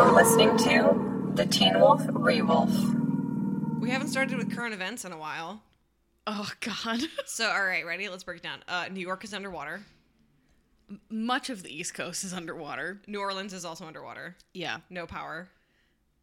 [0.00, 2.70] You're listening to The Teen Wolf Rewolf.
[3.80, 5.60] We haven't started with current events in a while.
[6.26, 7.02] Oh God.
[7.26, 8.08] So, all right, ready?
[8.08, 8.60] Let's break it down.
[8.66, 9.82] Uh, New York is underwater.
[11.10, 13.02] Much of the East Coast is underwater.
[13.08, 14.36] New Orleans is also underwater.
[14.54, 14.78] Yeah.
[14.88, 15.50] No power.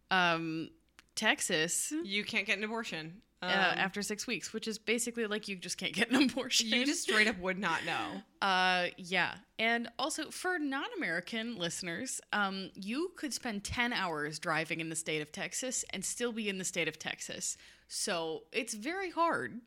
[0.09, 0.71] Um,
[1.14, 1.94] Texas.
[2.04, 3.21] You can't get an abortion.
[3.40, 6.70] Um, uh, after six weeks, which is basically like you just can't get an abortion.
[6.70, 8.22] you just straight up would not know.
[8.42, 9.36] Uh, yeah.
[9.60, 15.22] And also for non-American listeners, um, you could spend 10 hours driving in the state
[15.22, 17.58] of Texas and still be in the state of Texas.
[17.88, 19.62] So it's very hard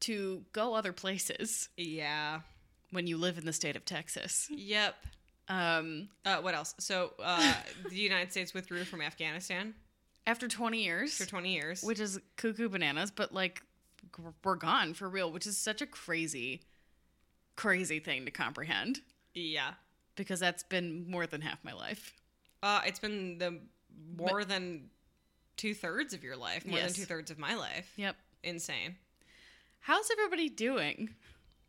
[0.00, 2.42] to go other places Yeah.
[2.92, 4.46] when you live in the state of Texas.
[4.50, 4.94] Yep.
[5.48, 6.74] Um, Uh, what else?
[6.78, 7.54] So, uh,
[7.88, 9.74] the United States withdrew from Afghanistan
[10.26, 11.82] after 20 years, After 20 years.
[11.82, 13.62] which is cuckoo bananas, but like
[14.44, 16.62] we're gone for real, which is such a crazy,
[17.56, 19.00] crazy thing to comprehend
[19.34, 19.72] yeah.
[20.14, 22.14] because that's been more than half my life.
[22.62, 23.60] Uh, it's been the
[24.16, 24.88] more than
[25.56, 26.92] two thirds of your life, more Yes.
[26.92, 27.92] than two thirds of my life.
[27.96, 28.16] Yep.
[28.42, 28.96] Insane.
[29.80, 31.14] How's everybody doing?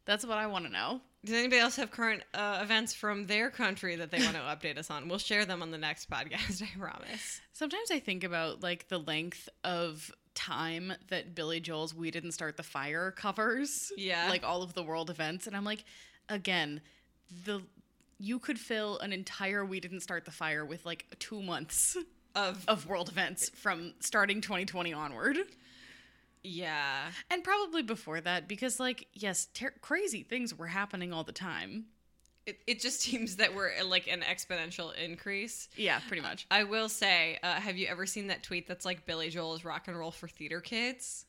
[0.06, 1.02] That's what I want to know.
[1.26, 4.78] Does anybody else have current uh, events from their country that they want to update
[4.78, 5.10] us on?
[5.10, 7.42] We'll share them on the next podcast, I promise.
[7.54, 12.58] Sometimes I think about like the length of time that Billy Joel's We Didn't Start
[12.58, 13.92] the Fire covers.
[13.98, 14.30] Yeah.
[14.30, 15.48] Like all of the world events.
[15.48, 15.84] And I'm like,
[16.30, 16.82] again,
[17.46, 17.62] the
[18.20, 21.98] you could fill an entire We Didn't Start the Fire with like two months
[22.36, 25.38] Of of world events from starting 2020 onward.
[26.48, 31.32] Yeah, And probably before that, because like, yes, ter- crazy things were happening all the
[31.32, 31.86] time.
[32.46, 35.68] it, it just seems that we're at, like an exponential increase.
[35.76, 36.48] Yeah, pretty much.
[36.50, 39.66] I will say, uh, have you ever seen that tweet that's like Billy Joel is
[39.66, 41.26] rock and roll for theater kids?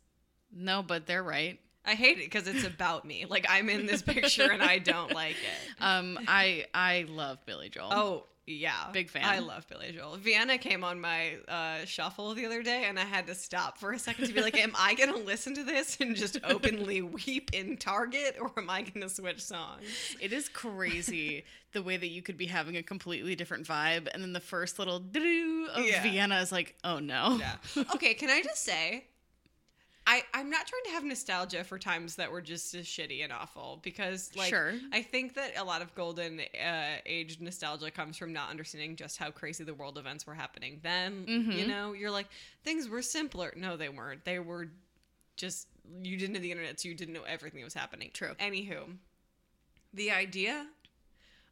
[0.55, 1.59] No, but they're right.
[1.85, 3.25] I hate it because it's about me.
[3.27, 5.75] Like I'm in this picture and I don't like it.
[5.81, 7.89] Um, I I love Billy Joel.
[7.93, 9.25] Oh yeah, Big fan.
[9.25, 10.17] I love Billy Joel.
[10.17, 13.93] Vienna came on my uh, shuffle the other day, and I had to stop for
[13.93, 17.03] a second to be like, "Am I going to listen to this and just openly
[17.03, 19.85] weep in Target, or am I going to switch songs?"
[20.21, 24.23] It is crazy the way that you could be having a completely different vibe, and
[24.23, 26.03] then the first little doo of Yeah.
[26.03, 27.39] Vienna is like, oh no.
[27.39, 27.85] Yeah.
[27.95, 29.05] Okay, can I just say,
[30.09, 33.31] I I'm not trying to have nostalgia for times that were just as shitty and
[33.31, 34.73] awful because like Sure.
[34.91, 39.19] I think that a lot of golden uh, age nostalgia comes from not understanding just
[39.19, 41.27] how crazy the world events were happening then.
[41.29, 42.29] You know, you're like
[42.65, 43.53] things were simpler.
[43.55, 44.25] No, they weren't.
[44.25, 44.69] They were
[45.37, 45.69] just
[46.03, 48.11] you didn't have the internet, so you didn't know everything that was happening.
[48.15, 48.35] True.
[48.41, 48.97] Anywho,
[49.93, 50.67] the idea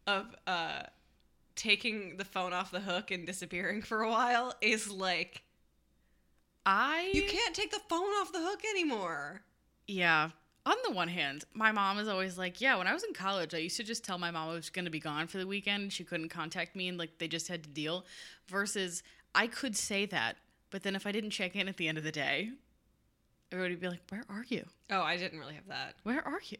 [0.06, 0.84] of uh
[1.56, 5.42] taking the phone off the hook and disappearing for a while is like
[6.66, 9.40] I you can't take the phone off the hook anymore.
[9.86, 10.30] Yeah.
[10.66, 13.54] On the one hand, my mom is always like, yeah, when I was in college,
[13.54, 15.46] I used to just tell my mom I was going to be gone for the
[15.46, 18.04] weekend and she couldn't contact me and like they just had to deal.
[18.48, 20.36] Versus I could say that,
[20.70, 22.50] but then if I didn't check in at the end of the day,
[23.52, 24.64] everybody would be like, where are you?
[24.90, 25.94] Oh, I didn't really have that.
[26.02, 26.58] Where are you?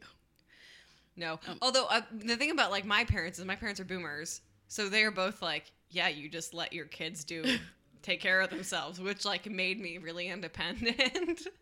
[1.17, 1.37] No.
[1.61, 4.39] Although uh, the thing about like my parents is my parents are boomers,
[4.69, 7.43] so they are both like, yeah, you just let your kids do
[8.01, 11.47] take care of themselves, which like made me really independent.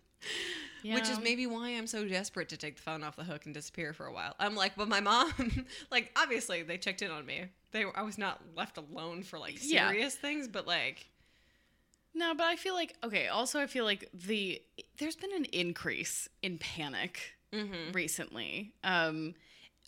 [0.83, 3.53] Which is maybe why I'm so desperate to take the phone off the hook and
[3.55, 4.35] disappear for a while.
[4.39, 5.33] I'm like, but my mom,
[5.91, 7.45] like, obviously they checked in on me.
[7.71, 9.87] They, I was not left alone for like Yeah.
[9.89, 11.07] serious things, but like,
[12.13, 13.27] No, but I feel like okay.
[13.27, 14.61] Also, I feel like the
[14.99, 17.33] there's been an increase in panic
[17.93, 18.73] recently.
[18.83, 19.33] Um,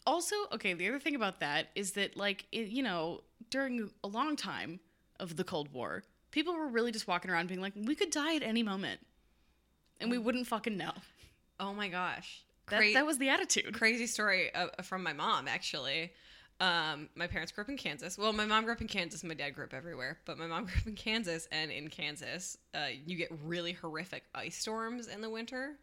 [0.05, 0.73] also, okay.
[0.73, 4.79] The other thing about that is that like it, you know during a long time
[5.19, 8.35] of the Cold War, people were really just walking around being like, we could die
[8.35, 8.99] at any moment,
[9.99, 10.91] and we wouldn't fucking know.
[11.59, 13.73] oh my gosh, That, Cra- that was the attitude.
[13.73, 16.11] crazy story uh, from my mom actually.
[16.59, 18.17] Um, my parents grew up in kansas.
[18.17, 20.65] Well my mom grew up in kansas my dad grew up everywhere but my mom
[20.65, 25.21] grew up in kansas and in kansas uh, you get really horrific ice storms in
[25.21, 25.73] the winter.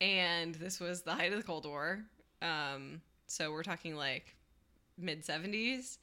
[0.00, 2.00] And this was the height of the cold war.
[2.42, 4.34] Um, so we're talking like
[4.96, 5.98] mid 70s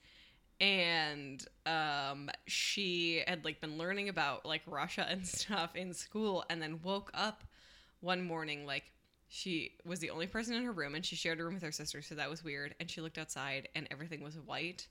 [0.62, 6.62] and um, she had like been learning about like russia and stuff in school and
[6.62, 7.44] then woke up
[8.00, 8.84] one morning like
[9.28, 11.72] she was the only person in her room and she shared a room with her
[11.72, 14.88] sister so that was weird and she looked outside and everything was white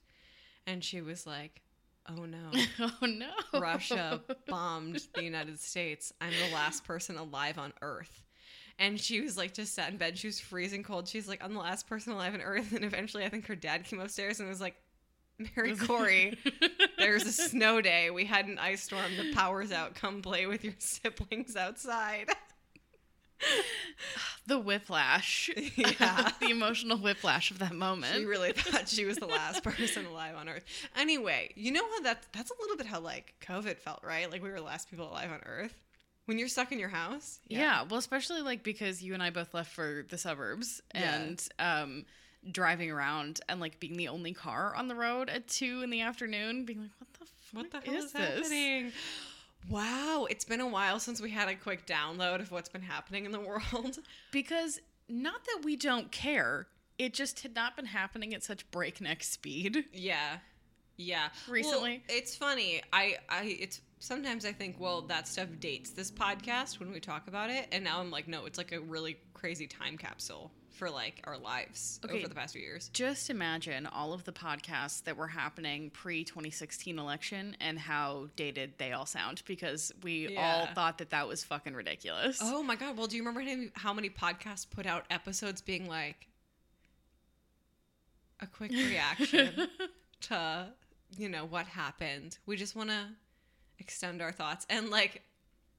[0.66, 1.62] and she was like
[2.08, 2.50] oh no.
[3.00, 6.12] Oh no, russia bombed the united states.
[6.20, 8.22] I'm the last person alive on earth.
[8.78, 10.18] And she was like just sat in bed.
[10.18, 11.08] She was freezing cold.
[11.08, 12.72] She's like i'm the last person alive on earth.
[12.74, 14.76] And eventually i think her dad came upstairs and was like
[15.38, 16.38] mary corey
[16.98, 20.62] there's a snow day we had an ice storm the power's out come play with
[20.64, 22.28] your siblings outside
[24.46, 25.50] the whiplash.
[25.76, 26.30] Yeah.
[26.40, 28.14] the emotional whiplash of that moment.
[28.14, 30.64] She really thought she was the last person alive on Earth.
[30.96, 34.30] Anyway, you know how that that's a little bit how like COVID felt, right?
[34.30, 35.74] Like we were the last people alive on Earth.
[36.26, 37.40] When you're stuck in your house.
[37.48, 37.82] Yeah.
[37.88, 41.14] well, especially like because you and I both left for the suburbs Yeah.
[41.16, 42.04] and um
[42.50, 46.00] driving around and like being the only car on the road at two in the
[46.00, 48.42] afternoon, being like, what the fuck What the hell is is, this?
[48.50, 48.92] happening?
[49.70, 53.24] Wow, it's been a while since we had a quick download of what's been happening
[53.24, 53.40] in the
[53.72, 53.98] world.
[54.30, 56.66] Because not that we don't care,
[56.98, 59.84] it just had not been happening at such breakneck speed.
[59.92, 60.38] Yeah.
[60.96, 61.28] Yeah.
[61.48, 62.02] Recently?
[62.08, 62.82] Well, it's funny.
[62.92, 67.26] I I it's sometimes I think, well, that stuff dates this podcast when we talk
[67.26, 70.90] about it, and now I'm like, no, it's like a really crazy time capsule for
[70.90, 72.18] like our lives Okay.
[72.18, 72.90] over the past few years.
[72.92, 78.74] Just imagine all of the podcasts that were happening pre 2016 election and how dated
[78.78, 82.38] they all sound because we all thought that that was fucking ridiculous.
[82.42, 82.96] Oh my god!
[82.96, 86.28] Well, do you remember how many podcasts put out episodes being like
[88.40, 89.68] a quick reaction
[90.22, 90.66] to
[91.16, 92.38] you know what happened?
[92.46, 93.06] We just want to
[93.78, 95.22] extend our thoughts and like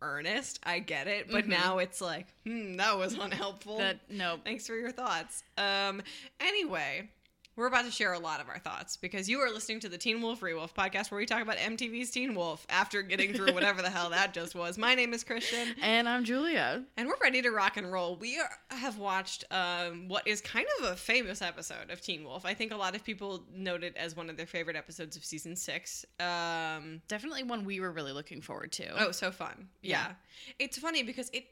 [0.06, 0.60] earnest.
[0.64, 1.50] I get it, but Mhm.
[1.50, 3.78] now it's like, hmm, that was unhelpful.
[3.80, 4.40] that no.
[4.44, 5.44] Thanks for your thoughts.
[5.58, 6.02] Um,
[6.40, 7.10] anyway,
[7.56, 9.98] we're about to share a lot of our thoughts because you are listening to the
[9.98, 13.82] Teen Wolf Rewolf podcast where we talk about MTV's Teen Wolf after getting through whatever
[13.82, 14.78] the hell that just was.
[14.78, 15.70] My name is Christian.
[15.82, 16.84] And I'm Julia.
[16.98, 18.18] And we're ready to rock and roll.
[18.18, 22.46] We are, have watched um, what is kind of a famous episode of Teen Wolf.
[22.46, 25.24] I think a lot of people note it as one of their favorite episodes of
[25.24, 26.06] season six.
[26.20, 29.02] Um, Definitely one we were really looking forward to.
[29.02, 29.70] oh, so fun.
[29.82, 30.08] Yeah.
[30.08, 30.14] Yeah.
[30.60, 31.46] It's funny because it,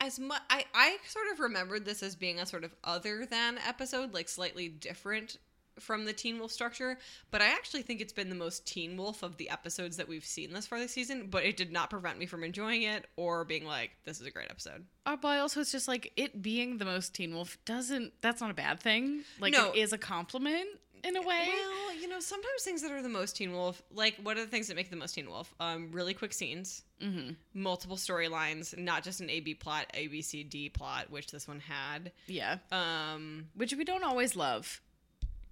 [0.00, 3.58] as much, I, I sort of remembered this as being a sort of other than
[3.66, 5.38] episode, like slightly different
[5.80, 6.98] from the Teen Wolf structure,
[7.30, 10.24] but I actually think it's been the most Teen Wolf of the episodes that we've
[10.24, 13.44] seen this far this season, but it did not prevent me from enjoying it or
[13.44, 14.84] being like, this is a great episode.
[15.06, 18.12] Uh, but also, it's just like it being the most Teen Wolf doesn't.
[18.20, 19.22] That's not a bad thing.
[19.40, 19.72] Like No.
[19.72, 20.68] it is a compliment
[21.04, 21.48] in a way.
[21.48, 24.50] Well, you know, sometimes things that are the most Teen Wolf, like what are the
[24.50, 25.54] things that make the most Teen Wolf?
[25.60, 30.22] Um, really quick scenes, hmm multiple storylines, not just an A B plot, A B
[30.22, 32.10] C D plot, which this one had.
[32.26, 34.80] Yeah, Um, which we don't always love,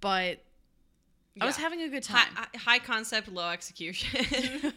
[0.01, 0.39] but
[1.39, 2.27] I was having a good time.
[2.35, 4.19] uh, high concept, low execution.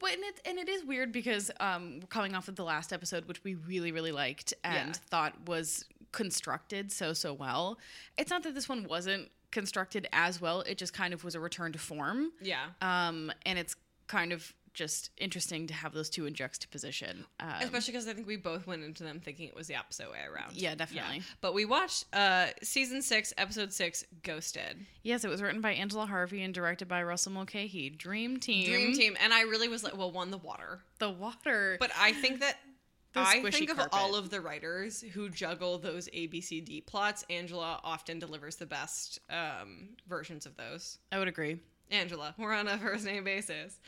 [0.00, 3.26] but and it and it is weird because um, coming off of the last episode,
[3.26, 5.00] which we really really liked and Yeah.
[5.10, 7.78] thought was constructed so so well.
[8.16, 11.40] It's not that this one wasn't constructed as well; it just kind of was a
[11.40, 12.32] return to form.
[12.40, 12.66] yeah.
[12.82, 13.76] Um, and it's
[14.08, 17.24] kind of just interesting to have those two in juxtaposition.
[17.40, 20.08] Um, Especially because I think we both went into them thinking it was the opposite
[20.10, 20.52] way around.
[20.54, 21.22] Yeah, definitely.
[21.40, 24.86] But we watched uh, season six, episode six, Ghosted.
[25.02, 27.90] yes, it was written by Angela Harvey and directed by Russell Mulcahy.
[27.90, 28.66] Dream team.
[28.66, 29.16] Dream Team.
[29.20, 30.80] And I really was like, well, one, the water.
[31.00, 31.76] The water.
[31.80, 32.58] But I think that
[33.16, 38.56] I think of all of the writers who juggle those ABCD plots, Angela often delivers
[38.56, 40.98] the best um, versions of those.
[41.10, 41.58] I would agree.
[41.90, 43.78] Angela, we're on a first name basis.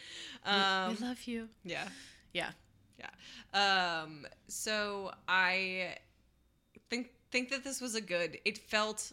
[0.44, 1.48] We- Um, we love you.
[1.64, 1.88] yeah,
[2.32, 2.50] Yeah.
[2.98, 4.02] yeah.
[4.02, 5.96] Um, so I
[6.88, 8.38] think think that this was a good.
[8.44, 9.12] It felt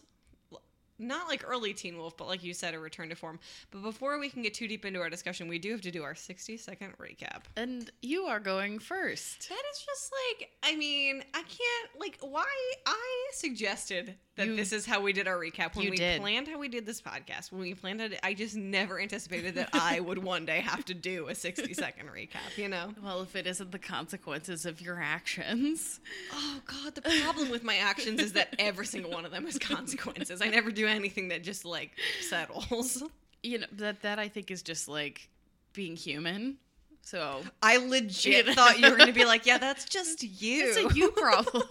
[1.00, 3.38] not like early Teen Wolf, but like you said, a return to form.
[3.70, 6.02] But before we can get too deep into our discussion, we do have to do
[6.02, 7.42] our sixty second recap.
[7.56, 9.48] And you are going first.
[9.48, 12.46] That is just like, I mean, I can't, like, why?
[12.86, 16.20] I suggested that You- this is how we did our recap when we did.
[16.20, 17.52] planned how we did this podcast.
[17.52, 20.94] When we planned it, I just never anticipated that I would one day have to
[20.94, 22.94] do a 60 second recap, you know?
[23.02, 26.00] Well, if it isn't the consequences of your actions.
[26.32, 29.58] Oh, God, the problem with my actions is that every single one of them has
[29.58, 30.40] consequences.
[30.40, 31.90] I never do anything that just, like,
[32.28, 33.02] settles.
[33.42, 35.28] You know, that that I think is just like
[35.72, 36.56] being human.
[37.02, 40.64] So I legit thought you were going to be like, yeah, that's just you.
[40.66, 41.62] it's a you problem.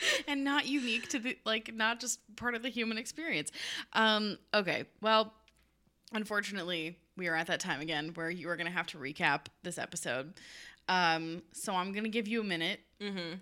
[0.28, 3.50] and not unique to the like not just part of the human experience.
[3.92, 4.84] Um okay.
[5.00, 5.32] Well,
[6.12, 9.46] unfortunately, we are at that time again where you are going to have to recap
[9.62, 10.34] this episode.
[10.88, 13.34] Um so I'm going to give you a minute mm-hmm.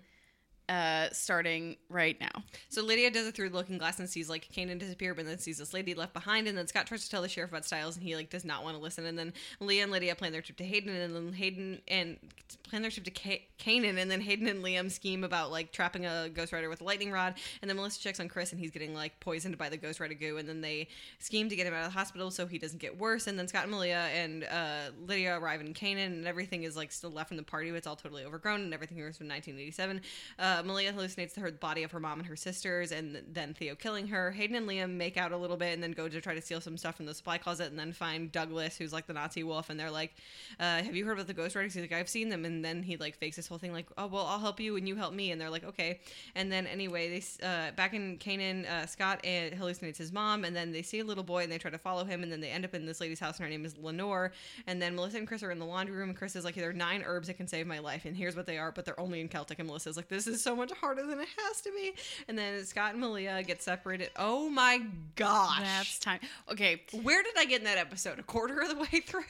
[0.69, 2.43] Uh starting right now.
[2.69, 5.37] So Lydia does it through the looking glass and sees like Canaan disappear, but then
[5.37, 6.47] sees this lady left behind.
[6.47, 8.63] And then Scott tries to tell the sheriff about Stiles, and he like does not
[8.63, 9.05] want to listen.
[9.05, 12.17] And then Leah and Lydia plan their trip to Hayden, and then Hayden and
[12.63, 16.05] plan their trip to Ka- Canaan, and then Hayden and Liam scheme about like trapping
[16.05, 17.35] a Ghost Rider with a lightning rod.
[17.61, 20.13] And then Melissa checks on Chris, and he's getting like poisoned by the Ghost Rider
[20.13, 20.37] goo.
[20.37, 20.87] And then they
[21.19, 23.27] scheme to get him out of the hospital so he doesn't get worse.
[23.27, 26.91] And then Scott and Malia and uh, Lydia arrive in Canaan, and everything is like
[26.91, 27.69] still left from the party.
[27.69, 30.01] It's all totally overgrown, and everything was from 1987.
[30.39, 33.75] Uh, uh, Malia hallucinates her body of her mom and her sisters, and then Theo
[33.75, 34.31] killing her.
[34.31, 36.61] Hayden and Liam make out a little bit, and then go to try to steal
[36.61, 39.69] some stuff from the supply closet, and then find Douglas, who's like the Nazi wolf,
[39.69, 40.13] and they're like,
[40.59, 42.83] uh, "Have you heard about the Ghost Riders?" He's like, "I've seen them," and then
[42.83, 45.13] he like fakes this whole thing, like, "Oh well, I'll help you, and you help
[45.13, 45.99] me," and they're like, "Okay."
[46.35, 50.55] And then anyway, they uh, back in Canaan, uh, Scott uh, hallucinates his mom, and
[50.55, 52.49] then they see a little boy, and they try to follow him, and then they
[52.49, 54.31] end up in this lady's house, and her name is Lenore,
[54.65, 56.69] and then Melissa and Chris are in the laundry room, and Chris is like, "There
[56.69, 58.99] are nine herbs that can save my life, and here's what they are, but they're
[58.99, 61.71] only in Celtic." And Melissa's like, "This is so much harder than it has to
[61.71, 61.93] be."
[62.27, 64.09] And then Scott and Malia get separated.
[64.15, 64.81] Oh my
[65.15, 66.19] gosh, That's time.
[66.51, 68.19] Okay, where did I get in that episode?
[68.19, 69.21] A quarter of the way through?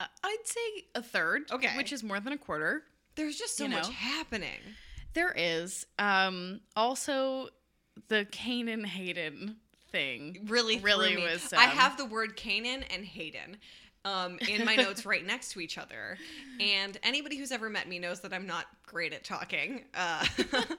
[0.00, 1.42] uh, I'd say a third.
[1.52, 1.76] Okay.
[1.76, 2.82] which is more than a quarter.
[3.16, 3.92] There's just so You much know?
[3.92, 4.60] happening.
[5.14, 5.86] There is.
[5.98, 7.48] Um, also,
[8.08, 9.56] the Canaan Hayden
[9.90, 11.52] thing really really was.
[11.52, 13.56] I um, have the word Canaan and Hayden
[14.04, 16.18] um, in my notes right next to each other,
[16.58, 19.84] and anybody who's ever met me knows that I'm not great at talking.
[19.94, 20.24] Uh,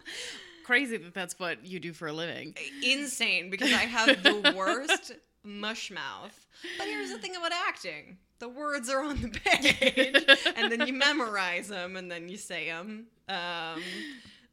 [0.65, 2.55] crazy that that's what you do for a living.
[2.83, 5.13] insane because I have the worst
[5.43, 6.47] mush mouth.
[6.77, 10.25] But here's the thing about acting: the words are on the page,
[10.55, 13.07] and then you memorize them, and then you say them.
[13.29, 13.81] Um,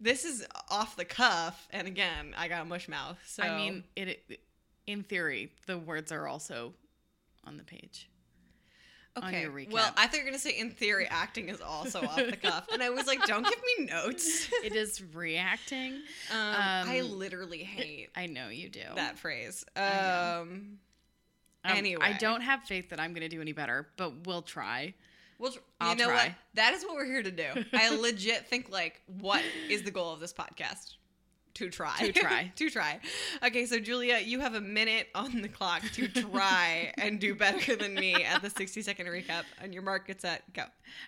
[0.01, 3.19] this is off the cuff, and again, I got a mush mouth.
[3.27, 4.41] So I mean, it, it.
[4.87, 6.73] In theory, the words are also
[7.45, 8.08] on the page.
[9.17, 9.49] Okay.
[9.71, 12.67] Well, I thought you were gonna say in theory acting is also off the cuff,
[12.73, 14.49] and I was like, don't give me notes.
[14.65, 15.95] it is reacting.
[16.31, 16.37] Um,
[16.89, 18.83] I Um, literally hate I know you do.
[18.95, 19.65] that phrase.
[19.75, 19.81] I.
[20.41, 20.79] Um,
[21.65, 22.01] Um, anyway.
[22.05, 24.95] I don't have faith that I'm going to do any better, but we'll try.
[25.39, 26.15] well, you I'll know what?
[26.15, 26.37] try.
[26.55, 27.65] That is what we're here to do.
[27.73, 30.95] I legit think like, what is the goal of this podcast?
[31.59, 31.97] To try.
[31.99, 32.53] To try.
[32.57, 33.01] to try.
[33.45, 37.75] Okay, so Julia, you have a minute on the clock to try and do better
[37.75, 39.43] than me at the 60 second recap.
[39.61, 40.63] On your mark, get set, go.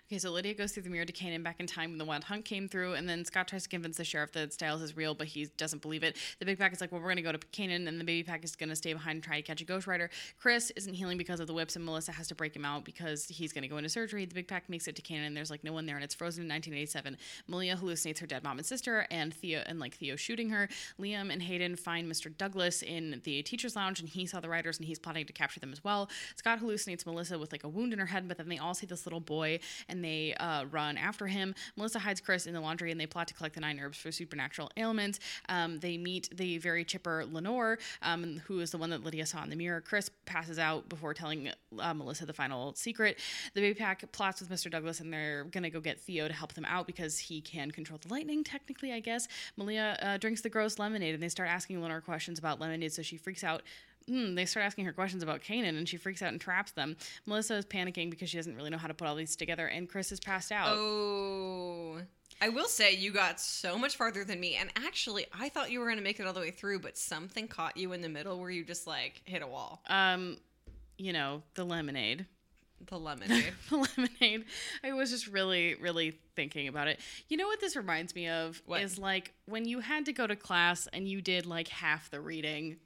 [0.08, 2.24] Okay, so Lydia goes through the mirror to Canaan back in time when the wild
[2.24, 5.14] hunt came through, and then Scott tries to convince the sheriff that Stiles is real,
[5.14, 6.16] but he doesn't believe it.
[6.40, 8.24] The big pack is like, well, we're going to go to Canaan, and the baby
[8.24, 10.10] pack is going to stay behind and try to catch a ghost rider.
[10.38, 13.26] Chris isn't healing because of the whips, and Melissa has to break him out because
[13.28, 14.24] he's going to go into surgery.
[14.24, 16.14] The big pack makes it to Canaan, and there's like no one there, and it's
[16.14, 17.16] frozen in 1987.
[17.46, 20.68] Malia hallucinates her dead mom and sister, and Theo and like Theo shooting her.
[20.98, 22.34] Liam and Hayden find Mr.
[22.34, 25.60] Douglas in the teacher's lounge, and he saw the riders, and he's plotting to capture
[25.60, 26.08] them as well.
[26.36, 28.86] Scott hallucinates Melissa with like a wound in her head, but then they all see
[28.86, 31.54] this little boy, and they uh, run after him.
[31.76, 34.10] Melissa hides Chris in the laundry, and they plot to collect the nine herbs for
[34.10, 35.20] supernatural ailments.
[35.48, 39.42] Um, they meet the very chipper Lenore, um, who is the one that Lydia saw
[39.42, 39.80] in the mirror.
[39.80, 43.18] Chris passes out before telling uh, Melissa the final secret.
[43.54, 44.70] The baby pack plots with Mr.
[44.70, 47.98] Douglas, and they're gonna go get Theo to help them out because he can control
[48.00, 49.26] the lightning, technically, I guess.
[49.56, 53.02] Malia uh, drinks the gross lemonade, and they start asking Lenore questions about lemonade, so
[53.02, 53.62] she freaks out.
[54.08, 56.96] Hmm, they start asking her questions about Canaan, and she freaks out and traps them.
[57.26, 59.88] Melissa is panicking because she doesn't really know how to put all these together, and
[59.88, 60.68] Chris is passed out.
[60.70, 62.00] Oh.
[62.42, 64.56] I will say you got so much farther than me.
[64.56, 66.96] And actually, I thought you were going to make it all the way through, but
[66.96, 69.82] something caught you in the middle where you just like hit a wall.
[69.88, 70.38] Um,
[70.96, 72.26] you know, the lemonade.
[72.86, 73.52] The lemonade.
[73.70, 74.44] the lemonade.
[74.82, 76.98] I was just really, really thinking about it.
[77.28, 78.80] You know what this reminds me of What?
[78.82, 82.20] is like when you had to go to class and you did like half the
[82.20, 82.76] reading.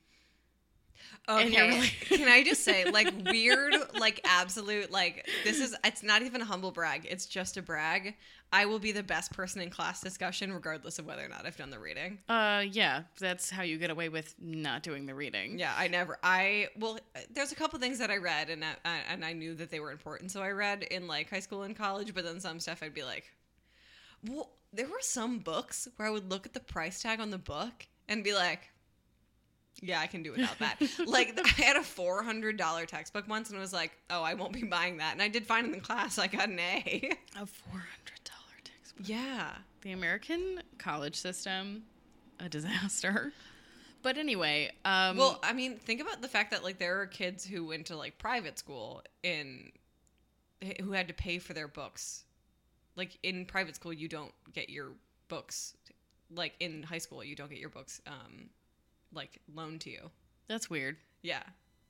[1.28, 1.78] Okay.
[1.80, 6.40] like- Can I just say, like, weird, like, absolute, like, this is, it's not even
[6.40, 7.06] a humble brag.
[7.08, 8.14] It's just a brag.
[8.52, 11.56] I will be the best person in class discussion, regardless of whether or not I've
[11.56, 12.18] done the reading.
[12.28, 15.58] Uh, yeah, that's how you get away with not doing the reading.
[15.58, 16.18] Yeah, I never.
[16.23, 16.99] I well,
[17.30, 19.90] there's a couple things that I read, and I, and I knew that they were
[19.90, 22.14] important, so I read in like high school and college.
[22.14, 23.25] But then some stuff, I'd be like,
[24.28, 27.38] well, there were some books where I would look at the price tag on the
[27.38, 28.70] book and be like,
[29.85, 30.81] yeah, I can do without that.
[31.07, 34.35] like I had a four hundred dollar textbook once, and I was like, oh, I
[34.35, 35.12] won't be buying that.
[35.12, 36.19] And I did fine in the class.
[36.19, 37.11] I got an A.
[37.37, 39.09] A four hundred dollar textbook.
[39.09, 39.50] yeah.
[39.83, 41.83] The American college system,
[42.41, 43.33] a disaster.
[44.03, 47.45] But anyway, um, Well, I mean, think about the fact that like there are kids
[47.45, 49.73] who went to like private school in
[50.81, 52.25] who had to pay for their books.
[52.97, 54.93] Like in private school, you don't get your
[55.29, 55.75] books.
[56.35, 58.49] Like in high school, you don't get your books um
[59.14, 60.11] like loaned to you.
[60.49, 60.97] that's weird.
[61.23, 61.42] Yeah.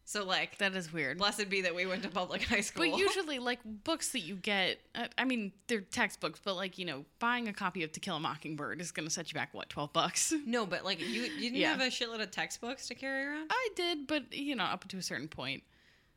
[0.06, 1.16] So like, That is weird.
[1.16, 2.90] blessed be that we went to public high school.
[2.90, 6.84] But usually, like books that you get, uh, I mean, they're textbooks, but like you
[6.84, 9.54] know, buying a copy of To Kill a Mockingbird is going to set you back
[9.54, 10.32] what twelve bucks.
[10.46, 11.70] no, but like you you didn't Yeah.
[11.70, 13.48] have a shitload of textbooks to carry around.
[13.50, 15.62] I did, but you know, up to a certain point.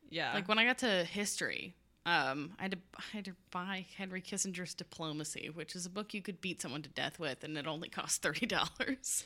[0.09, 0.33] Yeah.
[0.33, 1.73] Like when I got to history,
[2.05, 6.13] um, I had to I had to buy Henry Kissinger's Diplomacy, which is a book
[6.13, 9.23] you could beat someone to death with, and it only cost thirty dollars.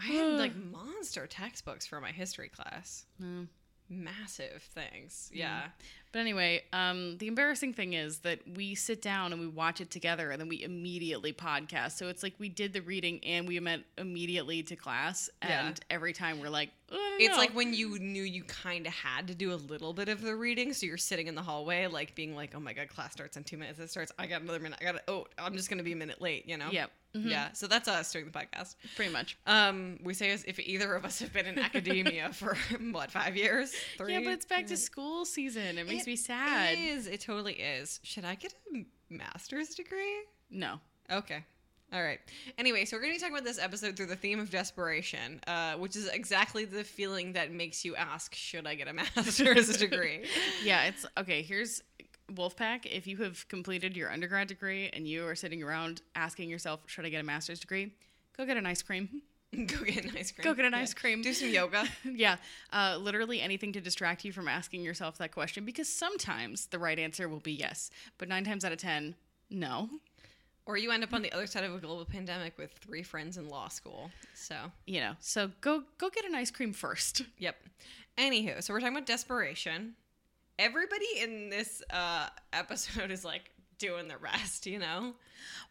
[0.00, 3.04] I had like monster textbooks for my history class.
[3.22, 3.48] Mm,
[3.88, 5.30] massive things.
[5.32, 5.64] Yeah.
[6.12, 9.90] But anyway, um, the embarrassing thing is that we sit down and we watch it
[9.92, 11.92] together, and then we immediately podcast.
[11.92, 15.68] So it's like we did the reading and we went immediately to class, Yeah.
[15.68, 18.86] and every time we're like, "I don't It's know." like when you knew you kind
[18.88, 21.42] of had to do a little bit of the reading, so you're sitting in the
[21.42, 23.78] hallway, like being like, "Oh my god, class starts in two minutes.
[23.78, 24.10] It starts.
[24.18, 24.78] I got another minute.
[24.80, 24.92] I got.
[24.96, 26.70] to Oh, I'm just gonna be a minute late." You know?
[26.72, 27.52] yeah, mhm, Yeah.
[27.52, 28.76] So that's us doing the podcast.
[28.96, 29.36] pretty much.
[29.46, 32.56] Um, we say as if either of us have been in academia for
[32.92, 33.72] what five years?
[33.96, 34.12] Three?
[34.14, 35.78] Yeah, but it's back to school season.
[35.78, 36.72] It makes It me sad.
[36.74, 37.06] It is.
[37.06, 38.00] It totally is.
[38.02, 40.22] Should I get a master's degree?
[40.50, 40.80] No.
[41.10, 41.44] Okay.
[41.92, 42.20] All right.
[42.56, 45.40] Anyway, so we're going to be talking about this episode through the theme of desperation,
[45.48, 49.76] uh, which is exactly the feeling that makes you ask, should I get a master's
[49.76, 50.20] degree?
[50.62, 51.42] Yeah, it's okay.
[51.42, 51.82] Here's
[52.36, 52.86] Wolfpack.
[52.86, 57.04] If you have completed your undergrad degree and you are sitting around asking yourself, should
[57.04, 57.92] I get a master's degree?
[58.36, 59.22] Go get an ice cream.
[59.52, 60.44] Go get an ice cream.
[60.44, 61.22] Go get an ice cream.
[61.22, 61.84] Do some yoga.
[62.04, 62.36] yeah,
[62.72, 66.98] uh, literally anything to distract you from asking yourself that question because sometimes the right
[66.98, 69.16] answer will be yes, but nine times out of ten,
[69.50, 69.88] no.
[70.66, 73.38] Or you end up on the other side of a global pandemic with three friends
[73.38, 74.12] in law school.
[74.34, 74.54] So,
[74.86, 77.22] You know, so go go get an ice cream first.
[77.38, 77.56] yep.
[78.16, 79.94] Anywho, so we're talking about desperation.
[80.60, 85.14] Everybody in this uh, episode is like doing the rest, you know?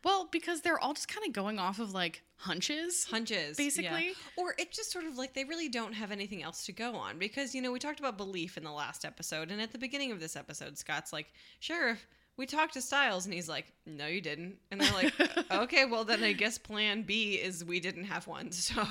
[0.03, 3.05] Well, because they're all just kind of going off of like hunches.
[3.05, 4.07] hunches Basically.
[4.07, 4.13] yeah.
[4.35, 7.19] or it's just sort of like they really don't have anything else to go on
[7.19, 10.11] because you know we talked about belief in the last episode and at the beginning
[10.11, 12.07] of this episode scott's like sheriff
[12.39, 14.55] we talked to stiles and he's like no you didn't.
[14.71, 15.13] And they're like
[15.51, 18.49] okay well then i guess plan b is we didn't have one.
[18.59, 18.81] So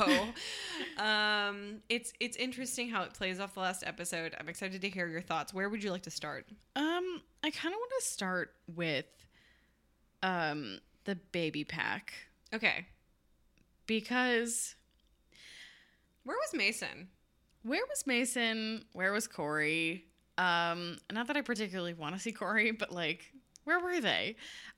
[1.02, 4.36] um it's it's interesting how it plays off the last episode.
[4.38, 5.54] I'm excited to hear your thoughts.
[5.54, 6.46] Where would you like to start?
[6.76, 9.06] Um, I kind of want to start with
[10.22, 12.12] um the baby pack.
[12.52, 12.86] Okay.
[13.86, 14.74] Because
[16.24, 17.08] where was mason?
[17.62, 18.84] Where was Mason?
[18.92, 20.04] Where was Corey?
[20.38, 23.32] Um, not that I particularly want to see Corey, but like,
[23.68, 24.34] where were they?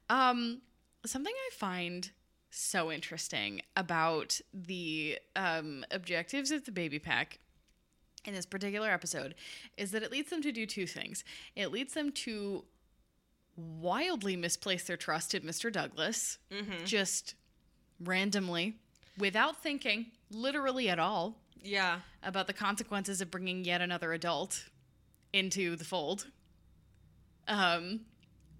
[0.08, 0.62] Um,
[1.06, 2.10] something I find
[2.50, 7.38] so interesting about the um, objectives of the baby pack
[8.24, 9.36] in this particular episode
[9.76, 11.22] is that it leads them to do two things.
[11.54, 12.64] It leads them to
[13.56, 15.72] wildly misplace their trust in Mr.
[15.72, 16.84] Douglas, mm-hmm.
[16.84, 17.36] just
[18.00, 18.74] randomly,
[19.16, 24.64] without thinking, literally at all yeah about the consequences of bringing yet another adult
[25.32, 26.26] into the fold.
[27.46, 28.00] Um,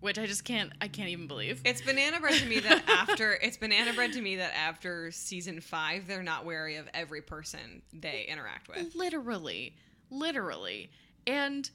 [0.01, 1.61] which I just can't, I can't even believe.
[1.65, 5.61] It's banana bread to me that after it's banana bread to me that after season
[5.61, 8.95] five, they're not wary of every person they interact with.
[8.95, 9.75] Literally,
[10.11, 10.91] literally,
[11.27, 11.71] and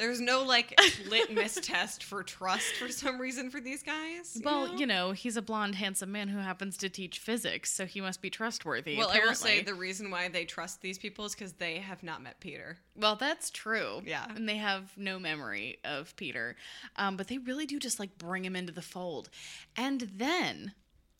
[0.00, 4.34] There's no like litmus test for trust for some reason for these guys.
[4.34, 4.74] you well, know?
[4.76, 8.22] you know, he's a blonde, handsome man who happens to teach physics, so he must
[8.22, 8.96] be trustworthy.
[8.96, 12.02] Well, I will say the reason why they trust these people is because they have
[12.02, 12.78] not met Peter.
[12.96, 14.00] Well, that's true.
[14.06, 14.24] Yeah.
[14.34, 16.56] And they have no memory of Peter.
[16.96, 19.28] Um, but they really do just like bring him into the fold.
[19.76, 20.72] And then,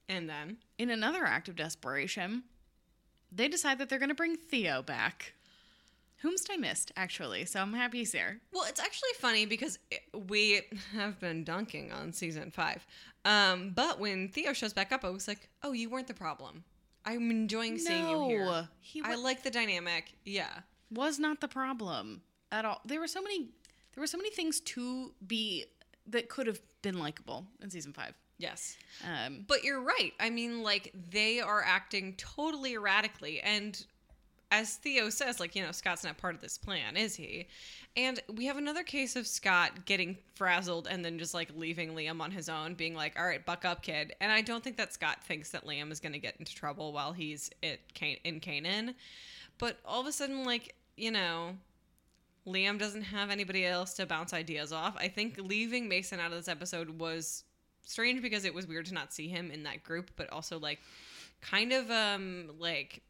[0.09, 2.45] And then in another act of desperation,
[3.31, 5.35] they decide that they're going to bring Theo back.
[6.23, 7.45] Whomst I missed, actually.
[7.47, 8.39] So I'm happy he's there.
[8.53, 9.79] Well, it's actually funny because
[10.29, 12.87] we have been dunking on season five.
[13.25, 16.65] Um, but when Theo shows back up, I was like, oh, you weren't the problem.
[17.07, 18.69] I'm enjoying seeing you here.
[18.81, 20.13] he I like the dynamic.
[20.25, 20.51] Yeah.
[20.91, 22.21] was not the problem
[22.53, 22.81] at all.
[22.85, 23.49] There were so many,
[23.95, 25.65] there were so many things to be
[26.07, 28.15] that could have been likable in season five.
[28.39, 28.77] Yes.
[29.07, 30.13] Um, But you're right.
[30.19, 33.41] I mean, like, they are acting totally erratically.
[33.41, 33.83] And
[34.51, 37.47] as Theo says, like, you know, Scott's not part of this plan, is he?
[37.97, 42.21] And we have another case of Scott getting frazzled and then just like leaving Liam
[42.21, 44.15] on his own, being like, all right, buck up, kid.
[44.21, 46.93] And I don't think that Scott thinks that Liam is going to get into trouble
[46.93, 48.95] while he's at Can- in Canaan.
[49.59, 51.57] But all of a sudden, like, you know,
[52.47, 54.97] Liam doesn't have anybody else to bounce ideas off.
[54.97, 57.45] I think leaving Mason out of this episode was
[57.85, 60.81] strange because it was weird to not see him in that group, but also like
[61.41, 63.03] kind of um like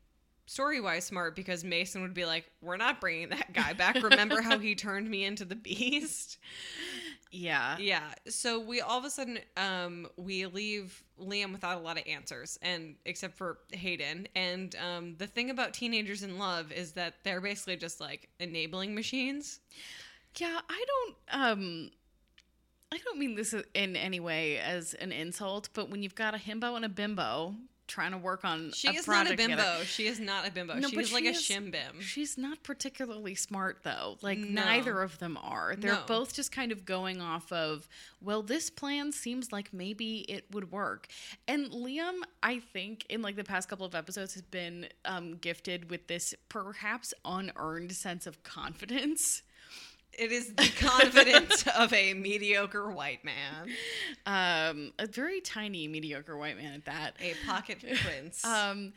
[0.50, 4.02] story wise smart because Mason would be like, "We're not bringing that guy back.
[4.02, 6.38] Remember how he turned me into the beast?"
[7.30, 7.76] yeah.
[7.78, 8.02] Yeah.
[8.28, 12.58] So we all of a sudden um we leave Liam without a lot of answers
[12.62, 14.26] and except for Hayden.
[14.34, 18.94] And um the thing about teenagers in love is that they're basically just like enabling
[18.94, 19.60] machines.
[20.36, 21.90] Yeah, I don't um
[22.92, 26.38] I don't mean this in any way as an insult, but when you've got a
[26.38, 27.54] himbo and a bimbo
[27.90, 28.72] trying to work on.
[28.72, 29.56] She is not a bimbo.
[29.56, 29.84] together.
[29.84, 30.74] She is not a bimbo.
[30.76, 32.00] No, she is like she a shim bim.
[32.00, 34.16] She's not particularly smart though.
[34.22, 34.64] Like No.
[34.64, 35.74] neither of them are.
[35.76, 36.04] They're No.
[36.06, 37.88] both just kind of going off of,
[38.20, 41.08] well, this plan seems like maybe it would work.
[41.48, 45.90] And Liam, I think in like the past couple of episodes has been um gifted
[45.90, 49.42] with this perhaps unearned sense of confidence.
[50.18, 53.70] It is the confidence of a mediocre white man,
[54.26, 57.14] Um a very tiny mediocre white man at that.
[57.20, 58.44] a pocket prince.
[58.44, 58.92] Um,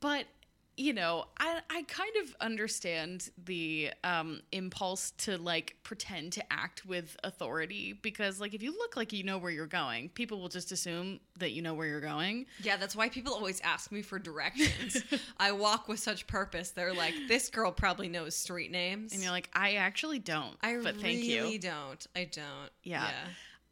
[0.00, 0.26] but
[0.76, 6.86] you know, I I kind of understand the um impulse to like pretend to act
[6.86, 10.48] with authority because like if you look like you know where you're going, people will
[10.48, 12.46] just assume that you know where you're going.
[12.62, 15.02] yeah, that's why people always ask me for directions.
[15.38, 16.70] I walk with such purpose.
[16.70, 19.12] They're like, this girl probably knows street names.
[19.12, 20.56] And you're like, I actually don't.
[20.62, 21.58] I but thank really you.
[21.58, 22.06] don't.
[22.16, 22.70] I don't.
[22.82, 23.10] Yeah.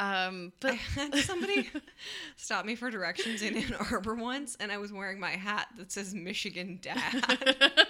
[0.00, 1.68] Um, but I had somebody
[2.36, 5.92] stop me for directions in Ann Arbor once, and I was wearing my hat that
[5.92, 7.22] says Michigan Dad.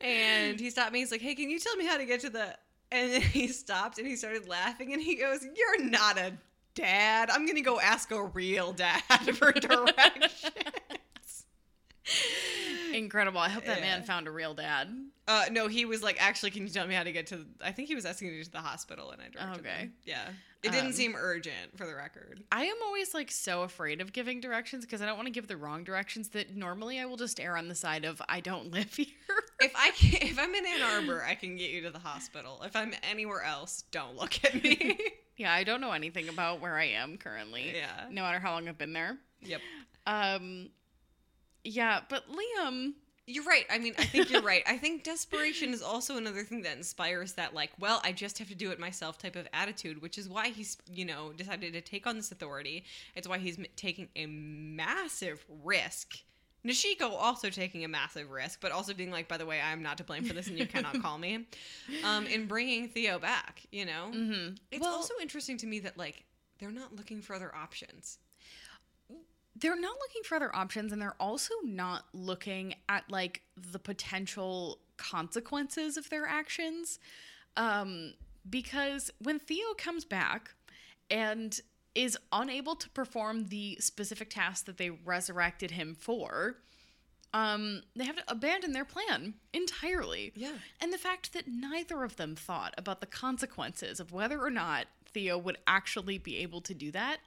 [0.00, 1.00] and he stopped me.
[1.00, 2.56] He's like, "Hey, can you tell me how to get to the?"
[2.92, 6.34] And then he stopped and he started laughing, and he goes, "You're not a
[6.74, 7.30] dad.
[7.30, 9.00] I'm gonna go ask a real dad
[9.36, 10.52] for directions."
[12.92, 13.40] incredible.
[13.40, 14.88] I hope that man found a real dad.
[15.28, 17.72] Uh, no, he was like, "Actually, can you tell me how to get to?" I
[17.72, 19.78] think he was asking me to the hospital, and I directed Okay.
[19.78, 19.94] him.
[20.04, 20.28] Yeah,
[20.62, 22.42] it didn't Um, seem urgent for the record.
[22.52, 25.46] I am always like so afraid of giving directions because I don't want to give
[25.48, 28.70] the wrong directions that normally I will just err on the side of I don't
[28.72, 29.06] live here.
[29.60, 32.62] If I can, if I'm in Ann Arbor, I can get you to the hospital.
[32.64, 34.98] If I'm anywhere else, don't look at me.
[35.36, 37.72] yeah, I don't know anything about where I am currently.
[37.74, 38.06] Yeah.
[38.10, 39.18] No matter how long I've been there.
[39.40, 39.60] yep.
[40.06, 40.70] Um
[41.64, 42.92] yeah, but Liam
[43.26, 43.64] You're right.
[43.70, 44.62] I mean, I think you're right.
[44.66, 48.48] I think desperation is also another thing that inspires that, like, well, I just have
[48.48, 51.80] to do it myself type of attitude, which is why he's, you know, decided to
[51.80, 52.84] take on this authority.
[53.14, 56.16] It's why he's taking a massive risk.
[56.66, 59.96] Nishiko also taking a massive risk, but also being like, by the way, I'm not
[59.98, 61.46] to blame for this and you cannot call me,
[62.04, 64.10] um, in bringing Theo back, you know?
[64.12, 64.58] mhm.
[64.70, 66.24] It's Well- also interesting to me that, like,
[66.58, 68.18] they're not looking for other options.
[69.60, 74.78] They're not looking for other options and they're also not looking at like the potential
[74.96, 76.98] consequences of their actions
[77.56, 78.12] um
[78.48, 80.54] because when theo comes back
[81.10, 81.60] and
[81.94, 86.56] is unable to perform the specific task that they resurrected him for
[87.34, 90.52] um they have to abandon their plan entirely Yeah.
[90.80, 94.86] and the fact that neither of them thought about the consequences of whether or not
[95.12, 97.18] theo would actually be able to do that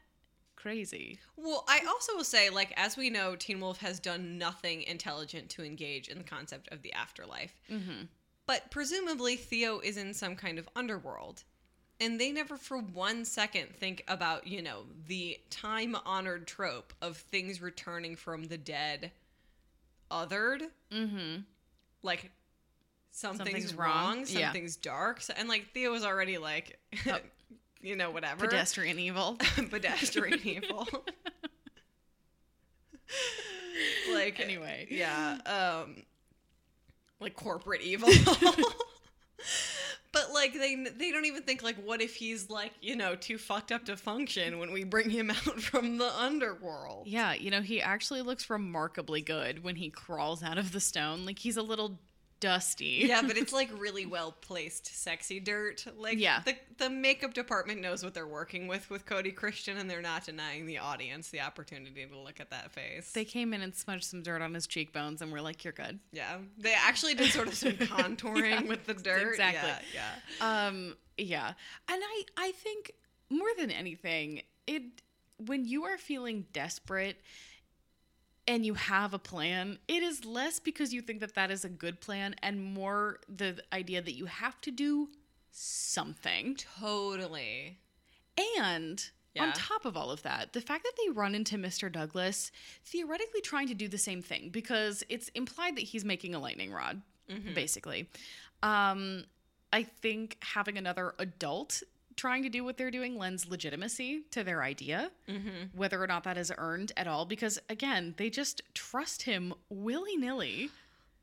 [0.63, 4.83] crazy Well, I also will say, like, as we know, Teen Wolf has done nothing
[4.83, 7.53] intelligent to engage in the concept of the afterlife.
[7.69, 8.03] mm-hmm
[8.47, 11.43] But presumably, Theo is in some kind of underworld.
[11.99, 17.17] And they never for one second think about, you know, the time honored trope of
[17.17, 19.11] things returning from the dead
[20.09, 20.61] othered.
[20.91, 21.41] mm-hmm
[22.03, 22.31] Like,
[23.11, 24.25] something's, Something's wrong, wrong.
[24.27, 24.47] Yeah.
[24.47, 25.21] something's dark.
[25.21, 27.17] So, and, like, Theo was already, like, Oh.
[27.83, 28.47] you know, whatever.
[28.47, 29.37] pedestrian evil.
[29.69, 30.87] pedestrian evil.
[34.13, 34.87] like Anyway.
[34.89, 36.03] yeah, um
[37.19, 38.09] like corporate evil.
[40.11, 43.37] but like they they don't even think like what if he's like, you know, too
[43.37, 47.07] fucked up to function when we bring him out from the underworld.
[47.07, 51.25] Yeah, you know, he actually looks remarkably good when he crawls out of the stone.
[51.25, 51.99] Like he's a little
[52.43, 53.05] dusty.
[53.07, 55.85] Yeah, but it's like really well placed sexy dirt.
[55.97, 56.41] Like Yeah.
[56.43, 60.25] the the makeup department knows what they're working with with Cody Christian and they're not
[60.25, 63.11] denying the audience the opportunity to look at that face.
[63.13, 65.99] They came in and smudged some dirt on his cheekbones and we're like, You're good.
[66.11, 69.29] Yeah, they actually did sort of some contouring Yeah, with the dirt.
[69.29, 69.71] exactly.
[69.93, 70.67] Yeah, yeah.
[70.67, 71.53] Um, yeah.
[71.87, 72.91] And I I think
[73.29, 74.83] more than anything, it
[75.37, 77.17] when you are feeling desperate
[78.47, 81.69] and you have a plan, it is less because you think that that is a
[81.69, 85.09] good plan and more the idea that you have to do
[85.51, 86.55] something.
[86.55, 87.79] Totally.
[88.57, 89.03] And
[89.33, 89.45] Yeah.
[89.45, 91.91] on top of all of that, the fact that they run into Mr.
[91.91, 92.51] Douglas
[92.85, 96.71] theoretically trying to do the same thing because it's implied that he's making a lightning
[96.71, 97.53] rod, Mhm.
[97.55, 98.09] basically.
[98.61, 99.25] Um,
[99.71, 101.81] I think having another adult
[102.15, 105.75] trying to do what they're doing lends legitimacy to their idea, Mm-hmm.
[105.77, 110.15] whether or not that is earned at all, because again, they just trust him willy
[110.17, 110.69] nilly.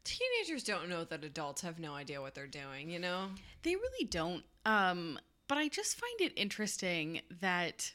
[0.05, 2.90] Teenagers don't know that adults have no idea what they're doing.
[2.90, 3.26] You know.
[3.62, 4.42] They really don't.
[4.64, 7.92] Um, but I just find it interesting that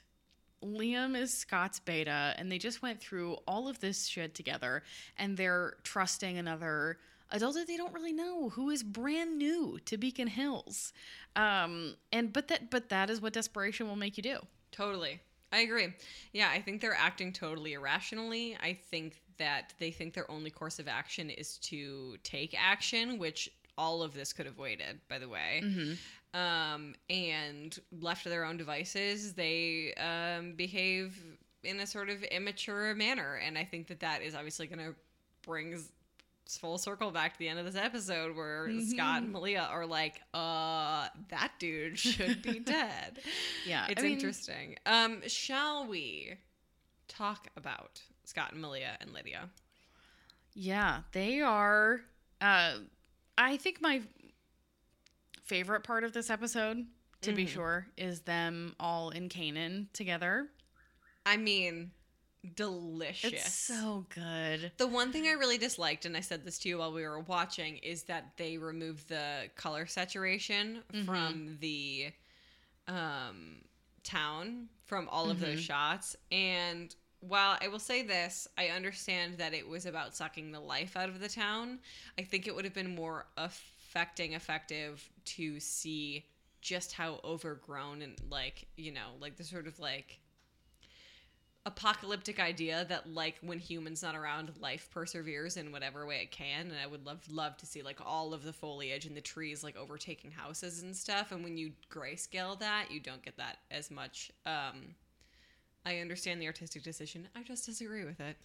[0.64, 4.84] Liam is Scott's beta, and they just went through all of this shit together,
[5.18, 6.98] and they're trusting another
[7.32, 10.94] adult that they don't really know who is brand new to Beacon Hills.
[11.36, 14.38] Um, and but that but that is what desperation will make you do.
[14.72, 15.20] Totally.
[15.52, 15.94] I agree.
[16.34, 18.58] Yeah, I think they're acting totally irrationally.
[18.62, 23.50] I think that they think their only course of action is to take action, which
[23.78, 25.62] all of this could have waited, by the way.
[25.64, 26.40] Mm-hmm.
[26.40, 31.24] Um, and left to their own devices, they um, behave
[31.64, 33.36] in a sort of immature manner.
[33.36, 34.96] And I think that that is obviously going to
[35.42, 35.82] bring
[36.48, 38.86] full circle back to the end of this episode where Mm-hmm.
[38.88, 43.20] Scott and Malia are like, uh, that dude should be dead.
[43.66, 44.76] Yeah, It's I mean, interesting.
[44.86, 46.36] Um, shall we
[47.08, 49.50] talk about Scott and Malia and Lydia?
[50.54, 52.02] Yeah, they are.
[52.40, 52.76] Uh,
[53.38, 54.02] I think my
[55.44, 56.86] favorite part of this episode,
[57.22, 57.50] to be Mhm.
[57.50, 60.50] sure, is them all in Canaan together.
[61.26, 61.92] I mean,
[62.46, 63.34] delicious.
[63.34, 64.72] It's so good.
[64.78, 67.20] The one thing I really disliked, and I said this to you while we were
[67.20, 71.06] watching, is that they removed the color saturation Mhm.
[71.06, 72.12] from the
[72.88, 73.64] um,
[74.04, 75.64] town from all of those Mhm.
[75.64, 76.16] shots.
[76.32, 80.96] And while I will say this, I understand that it was about sucking the life
[80.96, 81.80] out of the town.
[82.20, 86.26] I think it would have been more affecting, effective to see
[86.62, 90.20] just how overgrown and like you know, like the sort of like
[91.66, 96.68] apocalyptic idea that like when humans not around life perseveres in whatever way it can
[96.68, 99.64] and i would love love to see like all of the foliage and the trees
[99.64, 103.90] like overtaking houses and stuff and when you grayscale that you don't get that as
[103.90, 104.94] much um
[105.86, 107.28] i understand the artistic decision.
[107.36, 108.38] I just disagree with it.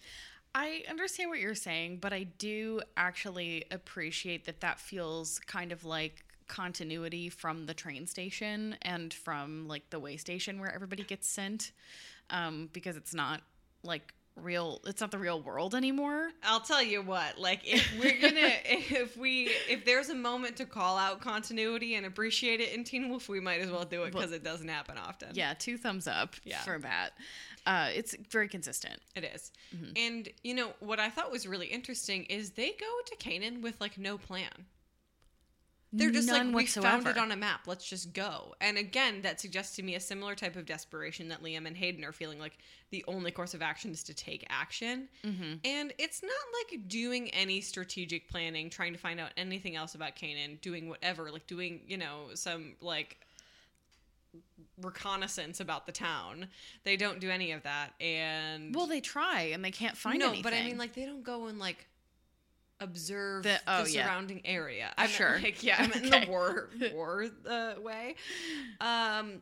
[0.53, 5.85] I understand what you're saying, but I do actually appreciate that that feels kind of
[5.85, 11.29] like continuity from the train station and from like the way station where everybody gets
[11.29, 11.71] sent
[12.31, 13.41] um, because it's not
[13.83, 18.17] like real it's not the real world anymore i'll tell you what like if we're
[18.21, 22.85] gonna if we if there's a moment to call out continuity and appreciate it in
[22.85, 25.77] teen wolf we might as well do it because it doesn't happen often yeah two
[25.77, 26.59] thumbs up Yeah.
[26.59, 27.09] for that
[27.67, 29.51] uh, it's very consistent It is.
[29.75, 29.91] Mhm.
[29.95, 33.79] And you know what I thought was really interesting is they go to Canaan with
[33.79, 34.49] like no plan.
[35.93, 37.67] They're just None like we found it on a map.
[37.67, 38.55] Let's just go.
[38.61, 42.05] And again, that suggests to me a similar type of desperation that Liam and Hayden
[42.05, 42.57] are feeling like
[42.91, 45.09] the only course of action is to take action.
[45.23, 45.59] Mhm.
[45.65, 46.31] And it's not
[46.71, 51.29] like doing any strategic planning, trying to find out anything else about Canaan, doing whatever,
[51.29, 53.17] like doing, you know, some like
[54.81, 56.47] reconnaissance about the town.
[56.83, 57.93] They don't do any of that.
[57.99, 61.05] And well they try and they can't find no, anything but I mean, like they
[61.05, 61.85] don't go and like
[62.81, 64.05] observe The- the, oh, yeah.
[64.05, 64.93] surrounding area.
[64.97, 65.39] I Sure.
[65.39, 68.15] like, yeah, I meant in the war war uh, way.
[68.79, 69.41] Um,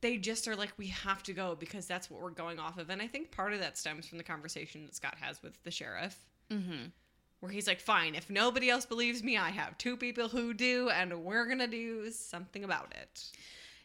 [0.00, 2.88] they just are like, we have to go because that's what we're going off of,
[2.90, 5.70] and I think part of that stems from the conversation that Scott has with the
[5.72, 6.16] sheriff.
[6.50, 6.92] Mhm.
[7.40, 10.88] Where he's like, fine, if nobody else believes me, I have two people who do,
[10.90, 13.24] and we're gonna do something about it.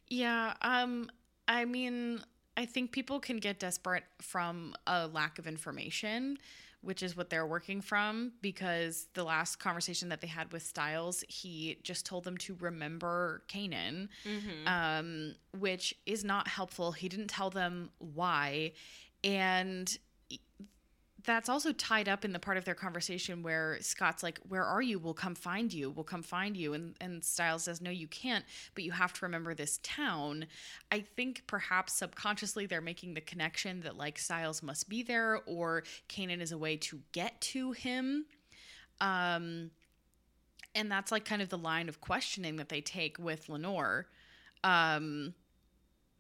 [0.08, 1.10] Yeah, um
[1.48, 2.24] I mean,
[2.56, 6.38] I think people can get desperate from a lack of information,
[6.84, 11.24] which is what they're working from because the last conversation that they had with Stiles,
[11.28, 14.68] he just told them to remember Canaan, Mm-hmm.
[14.68, 16.92] um which is not helpful.
[16.92, 18.74] He didn't tell them why
[19.24, 19.98] and
[21.26, 24.82] that's also tied up in the part of their conversation where Scott's like, "Where are
[24.82, 25.00] you?
[25.00, 25.90] We'll come find you.
[25.90, 28.46] We'll come find you." And and Stiles says, "No, you can't.
[28.76, 30.48] But you have to remember this town."
[30.92, 35.84] I think perhaps subconsciously they're making the connection that like Stiles must be there, or
[36.08, 38.26] Canaan is a way to get to him.
[39.00, 39.72] Um,
[40.76, 44.08] and that's like kind of the line of questioning that they take with Lenore.
[44.64, 45.34] Um,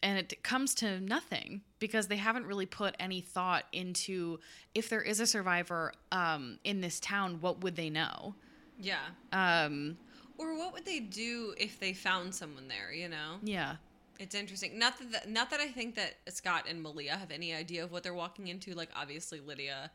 [0.04, 4.40] and it comes to nothing because they haven't really put any thought into
[4.76, 8.36] if there is a survivor um, in this town, what would they know?
[8.80, 9.00] Yeah.
[9.32, 9.98] Um,
[10.38, 12.92] Or what would they do if they found someone there?
[12.94, 13.40] You know.
[13.44, 13.78] yeah.
[14.20, 14.78] It's interesting.
[14.78, 18.04] Not that, not that I think that Scott and Malia have any idea of what
[18.04, 18.74] they're walking into.
[18.76, 19.90] Like obviously Lydia,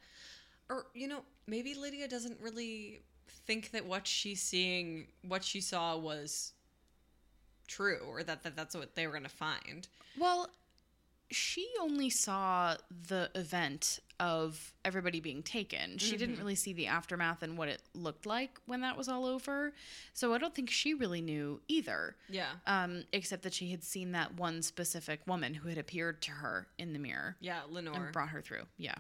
[0.69, 3.03] or you know maybe Lydia doesn't really
[3.47, 6.53] think that what she's seeing, what she saw was
[7.69, 9.87] true, or that, that that's what they were gonna find.
[10.19, 10.51] Well,
[11.31, 12.77] she only saw
[13.09, 15.99] the event of everybody being taken.
[15.99, 16.39] She didn't Mhm.
[16.39, 19.75] really see the aftermath and what it looked like when that was all over.
[20.15, 22.17] So I don't think she really knew either.
[22.29, 26.31] Yeah, Um, except that she had seen that one specific woman who had appeared to
[26.33, 27.95] her in the mirror yeah, Lenore.
[27.95, 28.67] and brought her through.
[28.79, 28.95] Yeah.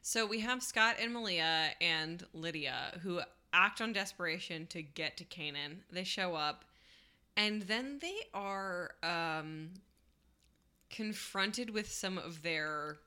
[0.00, 3.20] So we have Scott and Malia and Lydia who
[3.52, 5.84] act on desperation to get to Canaan.
[5.90, 6.64] They show up
[7.38, 9.70] and then they are um,
[10.90, 12.98] confronted with some of their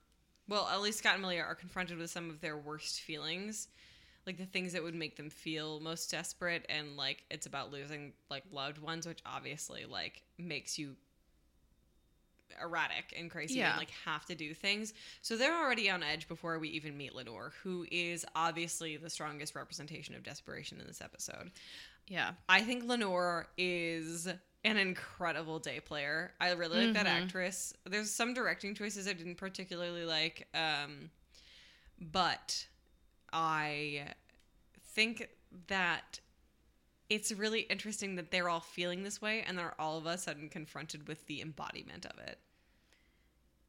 [0.48, 3.68] well, at least Scott and Malia are confronted with some of their worst feelings.
[4.28, 8.14] Like the things that would make them feel most desperate and like it's about losing
[8.30, 10.96] like loved ones, which obviously like makes you
[12.62, 13.70] erratic and crazy Yeah.
[13.72, 14.94] and like have to do things.
[15.22, 19.56] So they're already on edge before we even meet Lenore, who is obviously the strongest
[19.56, 21.52] representation of desperation in this episode.
[22.12, 22.34] Yeah.
[22.50, 24.28] I think Lenore is
[24.66, 26.34] an incredible day player.
[26.42, 27.24] I really like that Mhm.
[27.24, 27.74] actress.
[27.86, 31.10] There's some directing choices I didn't particularly like, um,
[32.02, 32.68] but
[33.32, 34.14] I
[34.82, 35.30] think
[35.68, 36.20] that
[37.10, 40.50] it's really interesting that they're all feeling this way and they're all of a sudden
[40.50, 42.40] confronted with the embodiment of it.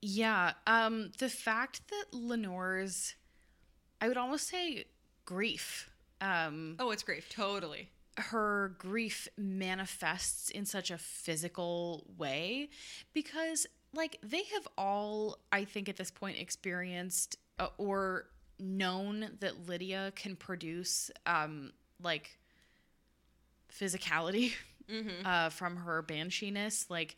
[0.01, 0.55] Yeah.
[0.67, 3.15] Um, the fact that Lenore's,
[4.01, 4.87] I would almost say
[5.25, 7.29] grief, um, Oh, it's grief.
[7.29, 7.89] Totally.
[8.19, 12.69] Her grief manifests in such a physical way
[13.13, 18.27] because, like, they have all, I think, at this point experienced uh, or
[18.59, 21.73] known that Lydia can produce, um,
[22.03, 22.39] like,
[23.73, 24.53] physicality
[24.91, 25.25] Mm-hmm.
[25.25, 26.91] uh, from her banshiness.
[26.91, 27.17] Like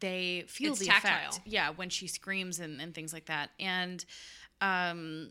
[0.00, 1.30] they feel It's the tactile.
[1.30, 3.50] effect, yeah, when she screams and, and things like that.
[3.60, 4.04] And
[4.60, 5.30] um,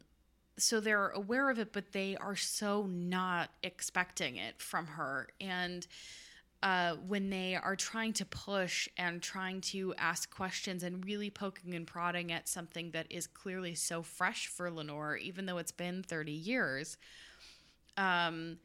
[0.58, 5.30] so they're aware of it, but they are so not expecting it from her.
[5.40, 5.86] And
[6.64, 11.76] uh, when they are trying to push and trying to ask questions and really poking
[11.76, 16.02] and prodding at something that is clearly so fresh for Lenore, even though it's been
[16.02, 16.98] 30 years.
[17.96, 18.58] Um,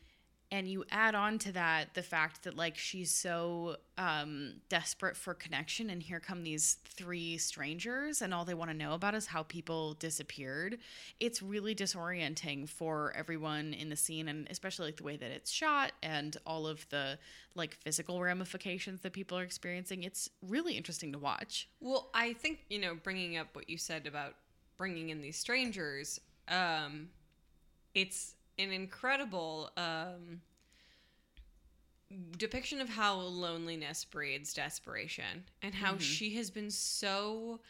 [0.53, 5.33] and you add on to that the fact that like she's so um, desperate for
[5.33, 9.27] connection and here come these three strangers and all they want to know about is
[9.27, 10.77] how people disappeared.
[11.21, 15.51] It's really disorienting for everyone in the scene and especially like the way that it's
[15.51, 17.19] shot and all of the
[17.55, 20.03] like physical ramifications that people are experiencing.
[20.03, 21.67] It's really interesting to watch.
[21.81, 24.35] Well, I think you know, bringing up what you said about
[24.77, 27.09] bringing in these strangers, um,
[27.95, 30.41] it's an incredible um,
[32.37, 37.61] depiction of how loneliness breeds desperation, and how she has been so.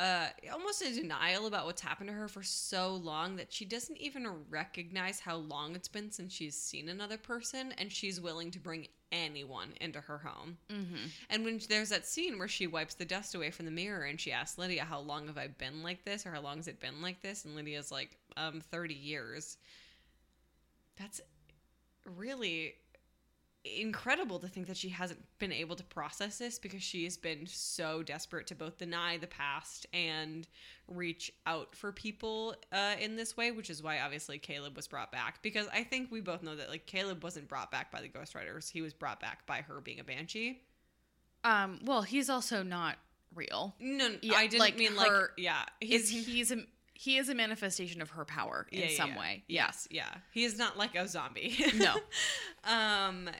[0.00, 3.96] Uh, almost in denial about what's happened to her for so long that she doesn't
[3.96, 8.60] even recognize how long it's been since she's seen another person, and she's willing to
[8.60, 10.56] bring anyone into her home.
[10.70, 11.06] mm-hmm.
[11.30, 14.20] And when there's that scene where she wipes the dust away from the mirror and
[14.20, 16.26] she asks Lydia, How long have I been like this?
[16.26, 17.44] Or how long has it been like this?
[17.44, 19.58] And Lydia's like, Um, 30 years.
[20.98, 21.20] That's
[22.16, 22.74] really
[23.64, 27.46] incredible to think that she hasn't been able to process this because she has been
[27.46, 30.46] so desperate to both deny the past and
[30.86, 35.12] reach out for people uh, in this way, which is why obviously Caleb was brought
[35.12, 35.42] back.
[35.42, 38.70] Because I think we both know that like Caleb wasn't brought back by the Ghostwriters;
[38.70, 40.62] he was brought back by her being a banshee.
[41.44, 42.96] um, well he's also not
[43.34, 45.64] real No, no, Yeah, I didn't like mean her- like yeah.
[45.82, 46.58] is He's he's a
[46.98, 49.18] he is a manifestation of her power in yeah, some yeah.
[49.20, 50.12] way Yes, yeah.
[50.32, 51.56] He is not like a zombie.
[51.76, 51.94] No.
[52.64, 53.30] um,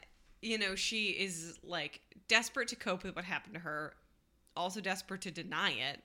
[0.40, 3.94] you know, she is like desperate to cope with what happened to her,
[4.56, 6.00] also desperate to deny it.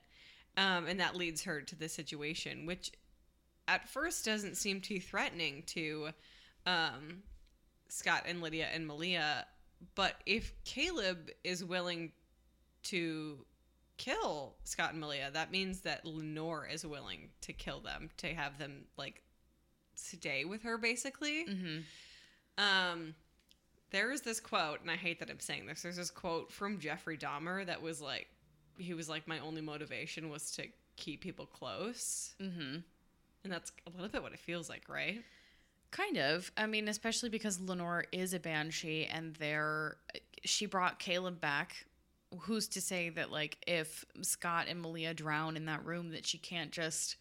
[0.56, 2.90] Um, and that leads her to this situation, which
[3.68, 6.08] at first doesn't seem too threatening to
[6.66, 7.22] um,
[7.88, 9.46] Scott and Lydia and Malia.
[9.94, 12.10] But if Caleb is willing
[12.84, 13.46] to
[13.96, 18.58] kill Scott and Malia, that means that Lenore is willing to kill them, to have
[18.58, 19.22] them like
[19.94, 21.44] stay with her basically.
[21.46, 21.78] mm-hmm.
[22.56, 23.14] Um,
[23.90, 25.82] there is this quote, and I hate that I'm saying this.
[25.82, 28.28] There's this quote from Jeffrey Dahmer that was like,
[28.78, 30.64] he was like, my only motivation was to
[30.96, 32.78] keep people close, Mm-hmm.
[33.44, 35.22] and that's a little bit what it feels like, right?
[35.90, 36.50] Kind of.
[36.56, 39.96] I mean, especially because Lenore is a banshee and they're
[40.44, 41.86] she brought Caleb back.
[42.42, 46.38] Who's to say that like if Scott and Malia drown in that room that she
[46.38, 47.16] can't just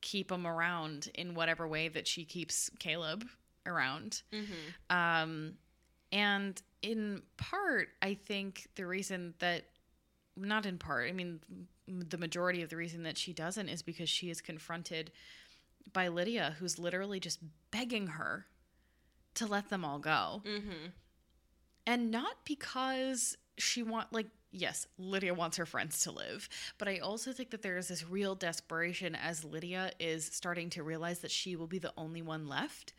[0.00, 3.26] keep them around in whatever way that she keeps Caleb
[3.66, 4.22] around?
[4.32, 4.96] Mm-hmm.
[4.96, 5.54] Um
[6.12, 9.64] and in part, I think the reason that
[10.36, 11.40] not in part, I mean
[11.86, 15.10] the majority of the reason that she doesn't is because she is confronted
[15.92, 18.46] by Lydia, who's literally just begging her
[19.34, 20.42] to let them all go.
[20.44, 20.88] Mm-hmm.
[21.86, 26.98] And not because she want like yes, Lydia wants her friends to live, but I
[26.98, 31.30] also think that there is this real desperation as Lydia is starting to realize that
[31.30, 32.92] she will be the only one left,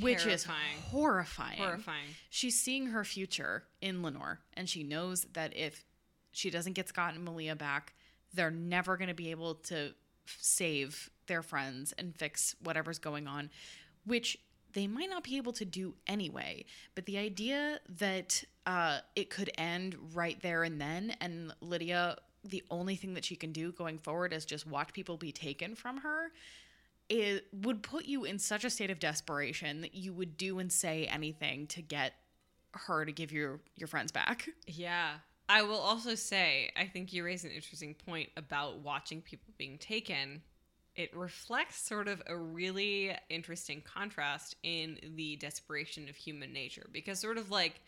[0.00, 0.46] which is
[0.90, 1.58] horrifying.
[1.58, 2.08] Horrifying.
[2.30, 5.84] She's seeing her future in Lenore, and she knows that if
[6.30, 7.94] she doesn't get Scott and Malia back,
[8.34, 9.94] they're never going to be able to
[10.26, 13.50] save their friends and fix whatever's going on,
[14.04, 14.38] which
[14.72, 16.64] they might not be able to do anyway.
[16.94, 22.62] But the idea that uh, it could end right there and then, and Lydia, the
[22.70, 25.98] only thing that she can do going forward is just watch people be taken from
[25.98, 26.30] her
[27.08, 30.70] it would put you in such a state of desperation that you would do and
[30.70, 32.14] say anything to get
[32.72, 34.48] her to give your your friends back.
[34.66, 35.14] Yeah.
[35.50, 39.78] I will also say, I think you raise an interesting point about watching people being
[39.78, 40.42] taken.
[40.98, 47.20] It reflects sort of a really interesting contrast in the desperation of human nature because,
[47.20, 47.80] sort of like,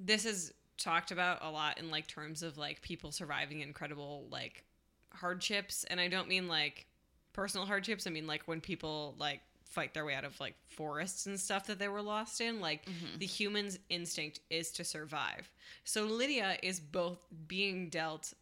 [0.00, 4.64] this is talked about a lot in like terms of like people surviving incredible like
[5.12, 5.84] hardships.
[5.84, 6.86] And I don't mean like
[7.32, 11.26] personal hardships, I mean like when people like fight their way out of like forests
[11.26, 12.60] and stuff that they were lost in.
[12.60, 13.18] Like mm-hmm.
[13.18, 15.48] the human's instinct is to survive.
[15.84, 18.34] So Lydia is both being dealt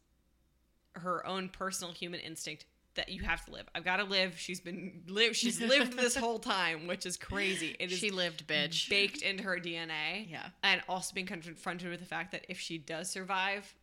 [0.94, 3.66] her own personal human instinct that you have to live.
[3.74, 4.38] I've got to live.
[4.38, 5.34] She's been live.
[5.34, 7.74] She's lived this whole time, which is crazy.
[7.80, 8.88] It is she lived, bitch.
[8.90, 10.30] baked into her DNA.
[10.30, 10.49] Yeah.
[10.62, 13.74] and also being confronted with the fact that if she does survive,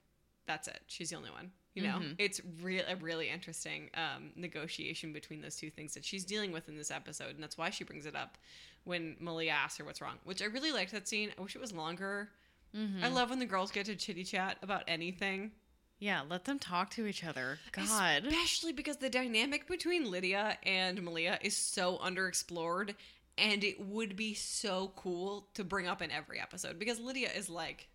[0.45, 0.80] that's it.
[0.88, 1.51] She's the only one.
[1.76, 2.16] You know, Mhm.
[2.18, 6.68] it's real a really interesting um, negotiation between those two things that she's dealing with
[6.68, 8.38] in this episode, and that's why she brings it up
[8.84, 10.18] when Malia asks her what's wrong.
[10.24, 11.32] Which I really liked that scene.
[11.38, 12.32] I wish it was longer.
[12.76, 13.03] Mhm.
[13.03, 15.51] I love when the girls get to chitty chat about anything.
[16.00, 17.60] Yeah, let them talk to each other.
[17.72, 18.26] God.
[18.26, 22.95] Especially because the dynamic between Lydia and Malia is so underexplored
[23.38, 27.50] and it would be so cool to bring up in every episode because Lydia is
[27.50, 27.88] like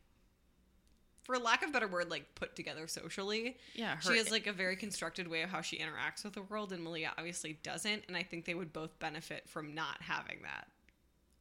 [1.22, 3.56] for lack of a better word like put together socially.
[3.74, 6.72] Yeah, she has like a very constructed way of how she interacts with the world
[6.72, 10.68] and Malia obviously doesn't and I think they would both benefit from not having that.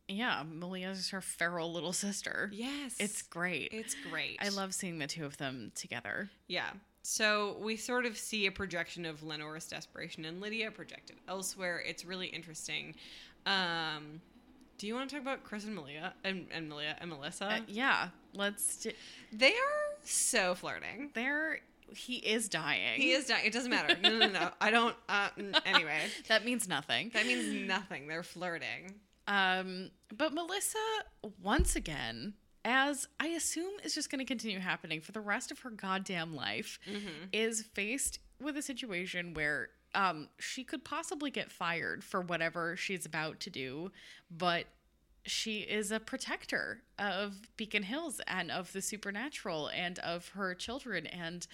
[0.07, 2.49] Yeah, Malia's her feral little sister.
[2.53, 2.95] Yes.
[2.99, 3.69] It's great.
[3.71, 4.37] it's great.
[4.41, 6.29] I love seeing the two of them together.
[6.47, 6.71] Yeah.
[7.03, 11.83] So we sort of see a projection of Lenore's desperation and Lydia projected elsewhere.
[11.85, 12.95] It's really interesting.
[13.45, 14.21] Um,
[14.77, 17.45] do you want to talk about Chris and Malia and, and Malia and Melissa?
[17.45, 18.77] Uh, yeah, let's.
[18.77, 18.91] Do,
[19.31, 21.11] they are so flirting.
[21.13, 21.59] They're
[21.95, 22.99] he is dying.
[22.99, 23.45] He is dying.
[23.45, 23.95] It doesn't matter.
[24.01, 24.49] No, no, no.
[24.59, 24.95] I don't.
[25.07, 25.29] Uh,
[25.65, 27.11] anyway, that means nothing.
[27.13, 28.07] that means nothing.
[28.07, 28.95] They're flirting.
[29.28, 30.78] Um, but Melissa,
[31.41, 32.34] once again,
[32.65, 36.36] as I assume is just going to continue happening for the rest of her goddamn
[36.36, 36.80] life,
[37.32, 43.05] is faced with a situation where um, she could possibly get fired for whatever she's
[43.05, 43.91] about to do,
[44.32, 44.65] but
[45.26, 51.07] she is a protector of Beacon Hills and of the supernatural and of her children.
[51.07, 51.47] And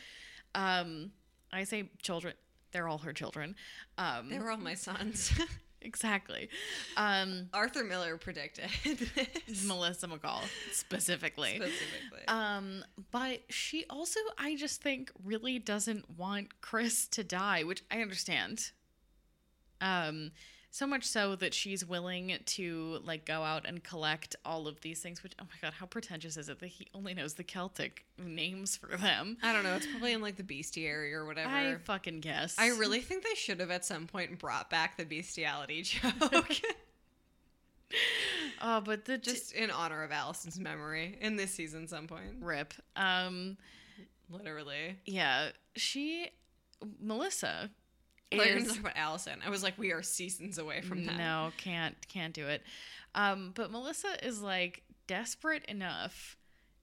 [0.55, 1.11] um,
[1.51, 2.33] I say children,
[2.71, 3.55] they're all her children.
[3.97, 5.31] Um, They were all my sons.
[5.81, 6.49] exactly.
[6.97, 8.69] Um, Arthur Miller predicted
[9.47, 11.55] this Melissa McCall specifically.
[11.55, 12.27] specifically.
[12.27, 18.01] Um, but she also, I just think, really doesn't want Chris to die, which I
[18.01, 18.71] understand.
[19.81, 20.31] Um,
[20.71, 24.99] so much so that she's willing to like go out and collect all of these
[25.01, 25.23] things.
[25.23, 28.77] Which, oh my god, how pretentious is it that he only knows the Celtic names
[28.77, 29.37] for them?
[29.41, 29.75] I don't know.
[29.75, 31.49] It's probably in like the bestiary or whatever.
[31.49, 32.55] I fucking guess.
[32.59, 36.49] I really think they should have at some point brought back the bestiality joke.
[38.61, 42.35] Oh, but the just Just in honor of Allison's memory in this season, some point.
[42.41, 42.73] rip.
[42.95, 43.57] Um,
[44.29, 44.97] Literally.
[45.05, 46.27] yeah, she,
[47.01, 47.71] Melissa.
[48.31, 49.39] I thought you gonna talk about Allison.
[49.45, 51.17] I was like, we are seasons away from that.
[51.17, 52.63] No, can't can't do it.
[53.15, 56.37] Um, but Melissa is like desperate enough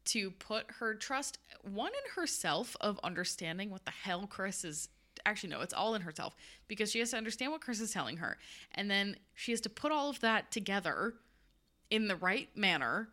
[0.07, 4.88] to put her trust one in herself of understanding what the hell Chris is
[5.24, 6.36] actually no, it's all in herself
[6.68, 8.38] because she has to understand what Chris is telling her.
[8.74, 11.14] And then she has to put all of that together
[11.90, 13.09] in the right manner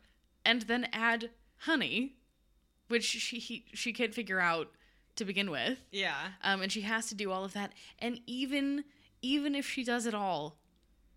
[0.45, 2.15] and then add honey,
[2.87, 4.69] which she he, she can't figure out
[5.15, 6.15] to begin with Yeah.
[6.43, 7.71] um, and she has to do all of that.
[7.99, 8.83] And even
[9.21, 10.57] even if she does it all,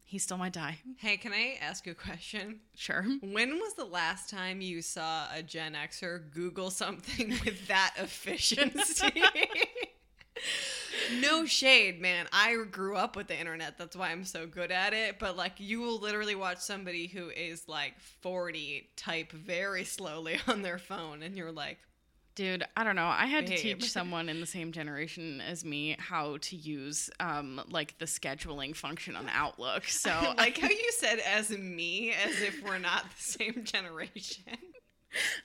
[0.04, 0.78] he still might die.
[0.98, 2.60] Hey, can I ask you a question?
[2.76, 3.04] Sure.
[3.20, 9.22] When was the last time you saw a Gen Xer Google something with that efficiency?
[11.20, 12.26] no shade, man.
[12.32, 13.78] I grew up with the internet.
[13.78, 15.18] That's why I'm so good at it.
[15.18, 20.62] But like, you will literally watch somebody who is like 40 type very slowly on
[20.62, 21.78] their phone, and you're like,
[22.36, 23.06] Dude, I don't know.
[23.06, 27.60] I had to teach someone in the same generation as me how to use um
[27.68, 29.84] like the scheduling function on Outlook.
[29.88, 34.44] So I like how you said as me, as if we're not the same generation.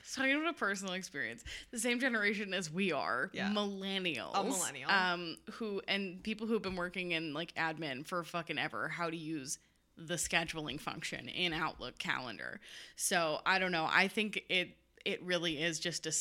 [0.04, 3.48] So talking about a personal experience, the same generation as we are, Yeah.
[3.48, 4.90] millennials, A millennial.
[4.90, 9.16] um, who and people who've been working in like admin for fucking ever, how to
[9.16, 9.58] use
[9.96, 12.60] the scheduling function in Outlook calendar.
[12.96, 13.88] So I don't know.
[13.90, 14.76] I think it
[15.06, 16.12] it really is just a,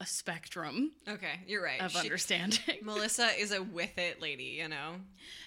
[0.00, 1.80] a spectrum Okay, you're right.
[1.80, 2.60] of She- understanding.
[2.82, 4.92] Melissa is a with it lady, you know?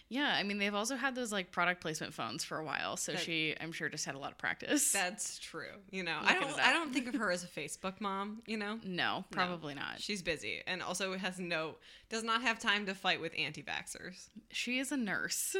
[0.09, 3.13] yeah, I mean they've also had those like product placement phones for a while, so
[3.13, 4.91] That- she I'm sure just had a lot of practice.
[4.91, 5.71] That's true.
[5.89, 6.59] You know, Look I don't.
[6.59, 8.77] I don't think of her as a Facebook mom, you know?
[8.83, 9.99] no, probably not.
[10.01, 11.75] She's busy and also has no
[12.09, 14.27] does not have time to fight with anti-vaxxers.
[14.51, 15.55] She is a nurse.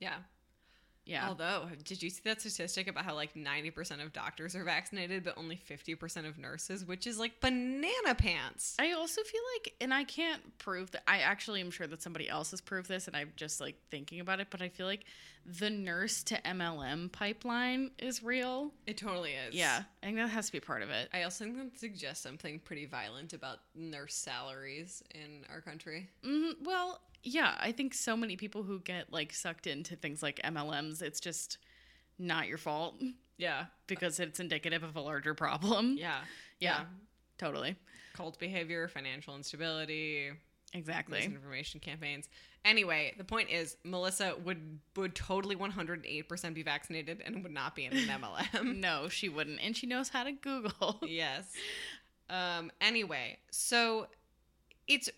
[0.00, 0.16] Yeah.
[1.04, 1.28] Yeah.
[1.28, 5.36] Although, did you see that statistic about how like 90% of doctors are vaccinated, but
[5.36, 8.76] only 50% of nurses, which is like banana pants?
[8.78, 11.02] I also feel like, and I can't prove that.
[11.08, 14.20] I actually am sure that somebody else has proved this, and I'm just like thinking
[14.20, 14.48] about it.
[14.50, 15.04] But I feel like
[15.44, 18.70] the nurse to MLM pipeline is real.
[18.86, 19.54] It totally is.
[19.54, 21.08] Yeah, I think that has to be part of it.
[21.12, 26.08] I also think that suggests something pretty violent about nurse salaries in our country.
[26.24, 30.40] hmm Well, yeah, I think so many people who get like sucked into things like
[30.44, 31.58] MLMs, it's just
[32.18, 33.00] not your fault
[33.38, 33.66] Yeah.
[33.86, 35.96] because it's indicative of a larger problem.
[35.98, 36.20] Yeah.
[36.60, 36.84] Yeah.
[37.38, 37.76] Totally.
[38.14, 40.30] Cult behavior, financial instability,
[40.74, 41.18] Exactly.
[41.18, 42.28] misinformation campaigns.
[42.64, 47.84] Anyway, the point is Melissa would would totally 108% be vaccinated and would not be
[47.86, 48.76] in an MLM.
[48.80, 49.60] No, she wouldn't.
[49.62, 50.98] And she knows how to Google.
[51.02, 51.44] yes.
[52.30, 54.06] Um anyway, so
[54.86, 55.10] it's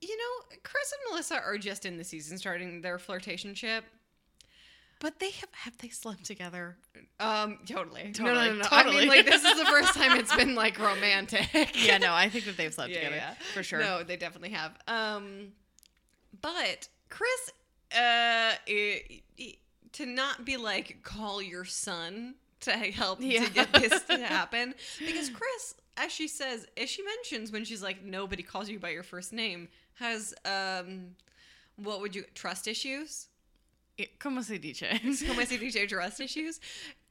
[0.00, 3.82] you know, Chris and Melissa are just in the season starting their flirtationship.
[5.00, 6.76] But they have have they slept together?
[7.18, 8.12] Um, totally.
[8.12, 8.68] Totally, No, no, no, no.
[8.70, 11.48] I mean, like, this is the first time it's been, like, romantic.
[11.74, 13.34] Yeah, no, I think that they've slept Yeah, together yeah.
[13.54, 13.78] for sure.
[13.80, 14.76] No, they definitely have.
[14.86, 15.52] Um,
[16.42, 17.50] but Chris,
[17.92, 19.56] uh, i- i-
[19.92, 23.44] to not be like, call your son to help Yeah.
[23.46, 24.74] to get this to happen.
[24.98, 28.90] Because Chris, as she says, as she mentions when she's like, nobody calls you by
[28.90, 29.68] your first name,
[30.00, 31.14] has, um,
[31.76, 33.28] what would you, trust issues?
[34.18, 34.84] Como se dice?
[35.26, 36.58] Como se dice trust issues?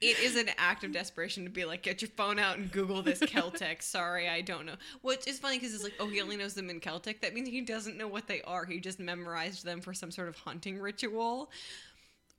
[0.02, 3.04] It is an act of desperation to be like, get your phone out and Google
[3.04, 3.82] this Celtic.
[3.84, 4.74] Sorry, I don't know.
[5.04, 7.22] Which is funny because it's like, oh, he only knows them in Celtic.
[7.22, 8.66] That means he doesn't know what they are.
[8.66, 11.52] He just memorized them for some sort of hunting ritual.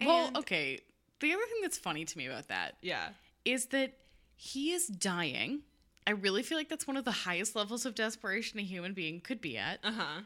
[0.01, 0.81] Well, And- okay.
[1.21, 3.11] The other thing that's funny to me about that Yeah.
[3.45, 3.93] is that
[4.37, 5.61] he is dying.
[6.07, 9.21] I really feel like that's one of the highest levels of desperation a human being
[9.21, 9.79] could be at.
[9.85, 10.21] Uh huh.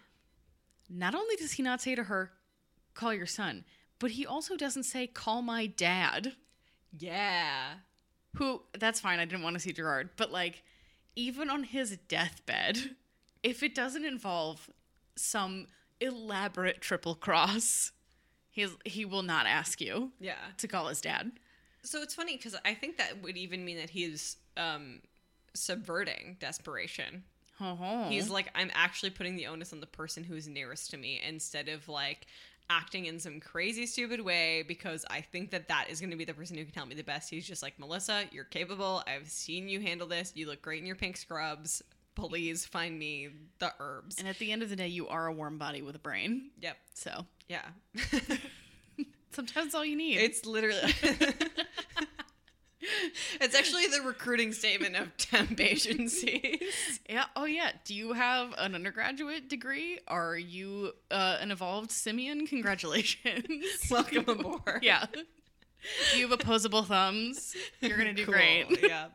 [0.89, 2.33] Not only does he not say to her,
[2.95, 3.65] call your son,
[3.99, 6.33] but he also doesn't say, call my dad.
[6.99, 7.75] Yeah.
[8.37, 9.19] Who, that's fine.
[9.19, 10.11] I didn't want to see Gerard.
[10.17, 10.63] But like,
[11.17, 12.97] even on his deathbed,
[13.43, 14.69] if it doesn't involve
[15.17, 15.69] some
[16.01, 17.93] elaborate triple cross,
[18.51, 20.35] he's, he will not ask you Yeah.
[20.59, 21.33] to call his dad.
[21.83, 25.01] So it's funny because I think that would even mean that he is um,
[25.55, 27.25] subverting desperation.
[27.61, 31.21] Oh, He's like, I'm actually putting the onus on the person who's nearest to me
[31.27, 32.27] instead of like
[32.71, 36.25] acting in some crazy stupid way because I think that that is going to be
[36.25, 37.29] the person who can help me the best.
[37.31, 39.03] He's just like, Melissa, you're capable.
[39.07, 40.33] I've seen you handle this.
[40.35, 41.83] You look great in your pink scrubs.
[42.15, 43.29] Please find me
[43.59, 44.19] the herbs.
[44.19, 46.51] And at the end of the day, you are a warm body with a brain.
[46.61, 46.77] Yep.
[46.95, 47.67] So Yeah.
[49.33, 50.17] sometimes all you need.
[50.19, 50.81] it's literally.
[53.41, 57.01] it's actually the recruiting statement of temp agencies.
[57.09, 57.25] yeah.
[57.37, 57.73] Oh, yeah.
[57.85, 59.99] Do you have an undergraduate degree?
[60.09, 62.47] Are you uh, an evolved simian?
[62.47, 63.65] Congratulations.
[63.91, 64.81] Welcome aboard.
[64.83, 65.07] yeah.
[66.17, 67.55] You have opposable thumbs?
[67.81, 68.67] You're gonna do Cool, great.
[68.83, 69.09] yeah.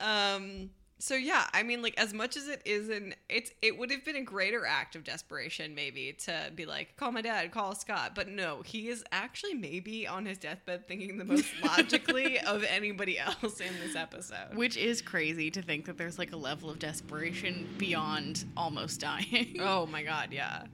[0.00, 0.70] Um.
[1.02, 4.04] So yeah, I mean, like as much as it is an, it's it would have
[4.04, 8.12] been a greater act of desperation maybe to be like, call my dad, call Scott,
[8.14, 13.18] but no, he is actually maybe on his deathbed thinking the most logically of anybody
[13.18, 14.54] else in this episode.
[14.54, 19.56] Which is crazy to think that there's like a level of desperation beyond almost dying.
[19.58, 20.66] Oh my god, yeah.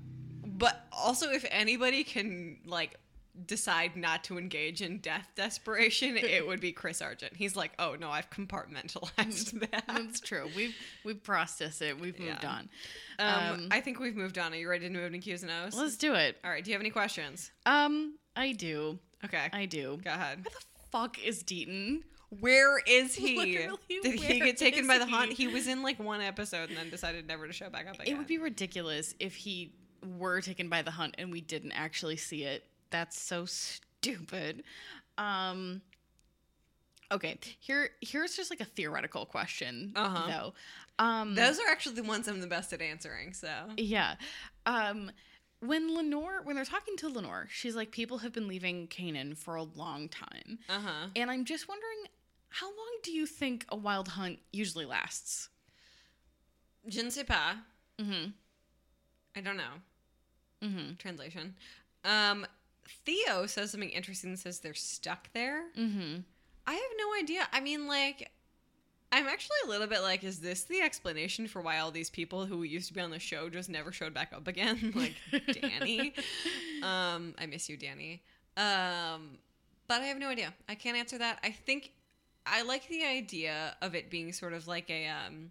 [0.44, 2.98] But also, if anybody can like
[3.46, 7.34] decide not to engage in death desperation, it would be Chris Argent.
[7.36, 9.84] He's like, oh no, I've compartmentalized that.
[9.88, 10.48] That's true.
[10.56, 10.74] We've
[11.04, 11.98] we've processed it.
[12.00, 12.50] We've moved Yeah.
[12.50, 12.68] on.
[13.18, 14.52] Um, Um, I think we've moved on.
[14.52, 15.74] Are you ready to move to Q's and O's?
[15.76, 16.36] Let's do it.
[16.44, 16.64] All right.
[16.64, 17.50] Do you have any questions?
[17.66, 18.98] Um, I do.
[19.24, 19.48] Okay.
[19.52, 19.98] I do.
[20.04, 20.38] Go ahead.
[20.44, 22.02] Where the fuck is Deaton?
[22.40, 23.36] Where is he?
[23.38, 25.10] Literally, Did he get taken by the he?
[25.12, 25.32] hunt?
[25.32, 28.14] He was in like one episode and then decided never to show back up again.
[28.14, 29.72] It would be ridiculous if he
[30.18, 32.64] were taken by the hunt and we didn't actually see it.
[32.90, 34.62] That's so stupid.
[35.16, 35.82] Um
[37.10, 40.26] Okay, here here's just like a theoretical question Uh-huh.
[40.26, 40.54] though.
[41.04, 43.32] Um Those are actually the ones I'm the best at answering.
[43.32, 44.16] So Yeah.
[44.66, 45.10] Um
[45.60, 49.56] when Lenore when they're talking to Lenore, she's like people have been leaving Canaan for
[49.56, 50.58] a long time.
[50.68, 51.06] uh huh.
[51.16, 51.98] And I'm just wondering
[52.50, 55.48] how long do you think a wild hunt usually lasts?
[56.88, 57.56] Je ne sais pas.
[57.98, 58.32] Mhm.
[59.36, 59.80] I don't know.
[60.62, 60.98] Mhm.
[60.98, 61.54] Translation.
[62.04, 62.46] Um,
[63.04, 64.30] Theo says something interesting.
[64.32, 65.64] That says they're stuck there.
[65.76, 66.24] Mhm.
[66.66, 67.48] I have no idea.
[67.52, 68.30] I mean, like,
[69.10, 72.44] I'm actually a little bit like, is this the explanation for why all these people
[72.46, 74.92] who used to be on the show just never showed back up again?
[74.96, 75.14] like
[75.52, 76.14] Danny.
[76.82, 78.22] Um, I miss you, Danny.
[78.56, 79.38] Um,
[79.88, 80.54] but I have no idea.
[80.68, 81.40] I can't answer that.
[81.42, 81.90] I think
[82.46, 85.50] I like the idea of it being sort of like a um.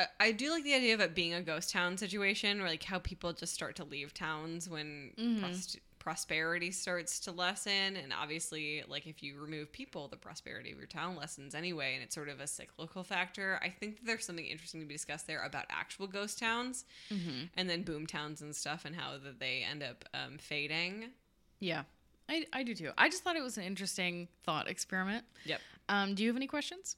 [0.00, 2.82] I- I do like the idea of it being a ghost town situation, or like
[2.84, 5.40] how people just start to leave towns when Mhm.
[5.40, 10.78] prosti- prosperity starts to lessen and obviously like if you remove people the prosperity of
[10.78, 14.24] your town lessens anyway and it's sort of a cyclical factor i think that there's
[14.24, 18.56] something interesting to be discussed there about actual ghost towns and then boom towns and
[18.56, 21.12] stuff and how that they end up um, fading
[21.58, 21.84] Yeah,
[22.30, 22.92] I, I do too.
[22.96, 25.26] I just thought it was an interesting thought experiment.
[25.44, 26.96] yep Um, do you have any questions?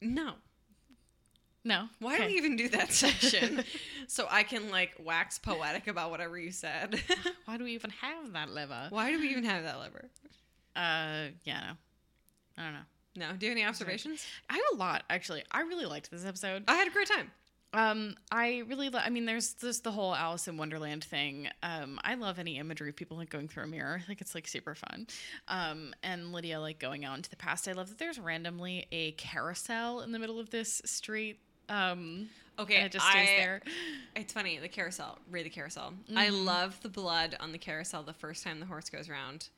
[0.00, 0.34] no
[1.64, 1.88] No.
[1.98, 2.22] why Okay.
[2.24, 3.64] do we even do that section
[4.06, 7.00] so i can like wax poetic about whatever you said
[7.46, 8.86] Why do we even have that lever?
[8.90, 10.10] why do we even have that lever
[10.76, 11.72] Uh, yeah, no.
[12.58, 13.26] I don't know.
[13.28, 15.42] no do you have any observations I have a lot actually.
[15.50, 16.64] I really liked this episode.
[16.68, 17.30] i had a great time
[17.72, 21.48] Um, I really, lo- I mean, there's just the whole Alice in Wonderland thing.
[21.60, 23.98] Um, I love any imagery of people like going through a mirror.
[24.00, 25.08] I think it's like super fun.
[25.48, 27.66] Um, and Lydia like going out into the past.
[27.66, 31.40] I love that there's randomly a carousel in the middle of this street.
[31.68, 33.62] Um, Okay, it just stays I- there.
[34.14, 35.18] It's funny, the carousel.
[35.30, 35.92] Read the carousel.
[36.14, 39.48] I love the blood on the carousel the first time the horse goes round.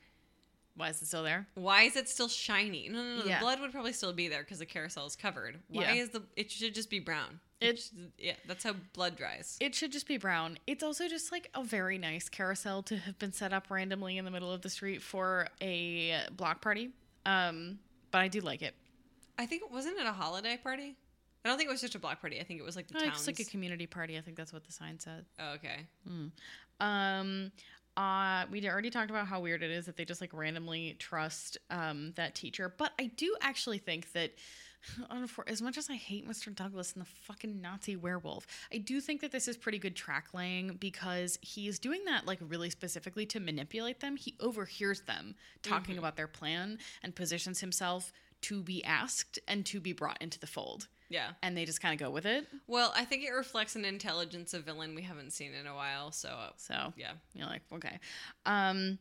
[0.75, 1.47] Why is it still there?
[1.55, 2.87] Why is it still shiny?
[2.89, 3.25] No, no, no.
[3.25, 3.39] Yeah.
[3.39, 5.59] The blood would probably still be there because the carousel is covered.
[5.69, 5.93] Why Yeah.
[5.93, 6.23] is the?
[6.35, 7.39] It should just be brown.
[7.59, 9.57] It- should- yeah, that's how blood dries.
[9.59, 10.57] It should just be brown.
[10.67, 14.25] It's also just like a very nice carousel to have been set up randomly in
[14.25, 16.91] the middle of the street for a block party.
[17.25, 17.79] Um,
[18.11, 18.75] but I do like it.
[19.39, 20.95] I think wasn't it a holiday party?
[21.45, 22.39] I don't think it was just a block party.
[22.39, 23.17] I think it was like the Oh, town's.
[23.19, 24.17] it's like a community party.
[24.17, 25.25] I think that's what the sign said.
[25.39, 25.85] oh, okay.
[26.79, 27.51] Um,
[27.95, 31.57] uh, we already talked about how weird it is that they just like randomly trust
[31.69, 32.73] um, that teacher.
[32.77, 34.33] But I do actually think that,
[35.47, 36.53] as much as I hate Mr.
[36.53, 40.27] Douglas and the fucking Nazi werewolf, I do think that this is pretty good track
[40.33, 44.15] laying because he is doing that like really specifically to manipulate them.
[44.15, 48.11] He overhears them talking about their plan and positions himself
[48.41, 50.87] to be asked and to be brought into the fold.
[51.09, 51.29] Yeah.
[51.41, 52.47] And they just kind of go with it.
[52.67, 56.11] Well, I think it reflects an intelligence of villain we haven't seen in a while.
[56.11, 57.11] So So yeah.
[57.33, 57.99] You're like, okay.
[58.45, 58.99] Um,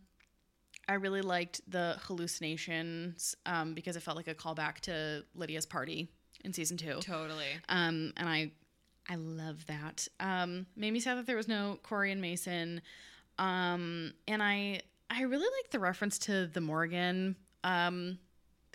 [0.88, 6.09] I really liked the hallucinations um, because it felt like a callback to Lydia's party
[6.44, 6.98] in season two.
[7.00, 7.46] Totally.
[7.68, 8.52] Um, and I,
[9.09, 10.07] I love that.
[10.20, 12.82] Um, made me sad that there was no Corey and Mason.
[13.38, 17.36] Um, and I, I really like the reference to the Morrigan.
[17.64, 18.18] Um,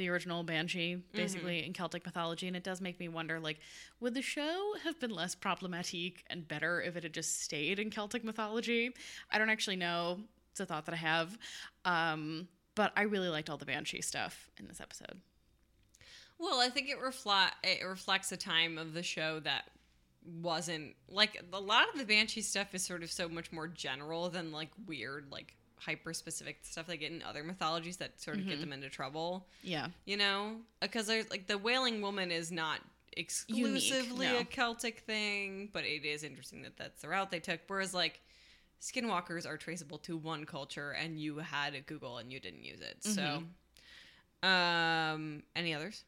[0.02, 3.60] the original banshee basically in celtic mythology and it does make me wonder like
[4.00, 7.92] would the show have been less problematic and better if it had just stayed in
[7.92, 8.96] celtic mythology?
[9.30, 10.22] I don't actually know.
[10.50, 11.38] It's a thought that i have.
[11.86, 15.22] Um, but i really liked all the banshee stuff in this episode.
[16.40, 19.66] Well, I think it reflect it reflects a time of the show that
[20.42, 24.30] wasn't like a lot of the banshee stuff is sort of so much more general
[24.30, 28.48] than like weird like hyper specific stuff they get in other mythologies that sort of
[28.48, 29.48] get them into trouble.
[29.64, 29.88] Yeah.
[30.06, 30.58] You know?
[30.80, 32.82] Because there's like the wailing woman is not
[33.18, 34.40] exclusively no.
[34.40, 38.22] a celtic thing but it is interesting that that's the route they took whereas like
[38.82, 42.80] skinwalkers are traceable to one culture and you had a google and you didn't use
[42.80, 42.98] it.
[43.02, 43.44] So
[44.48, 46.06] um any others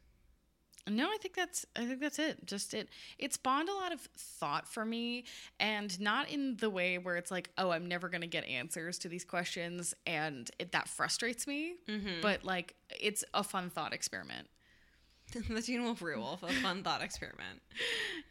[0.88, 2.46] No, I think that's I think that's it.
[2.46, 5.24] Just it it spawned a lot of thought for me
[5.58, 8.98] and not in the way where it's like, "Oh, I'm never going to get answers
[9.00, 11.76] to these questions" and it, that frustrates me.
[12.20, 14.48] But like it's a fun thought experiment.
[15.48, 17.60] the Teen Wolf Werewolf, a fun thought experiment.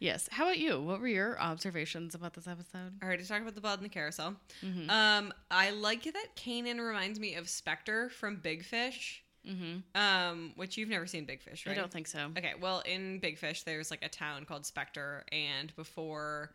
[0.00, 0.28] Yes.
[0.30, 0.82] How about you?
[0.82, 2.92] What were your observations about this episode?
[3.00, 4.34] I already talked about the blood in the carousel.
[4.62, 4.90] Mm-hmm.
[4.90, 9.23] Um, I like that Canaan reminds me of Spectre from Big Fish.
[9.48, 10.00] Mm-hmm.
[10.00, 11.76] Um, which you've never seen Big Fish, right?
[11.76, 12.30] I don't think so.
[12.36, 16.50] Okay, well, in Big Fish, there's like a town called Spectre, and before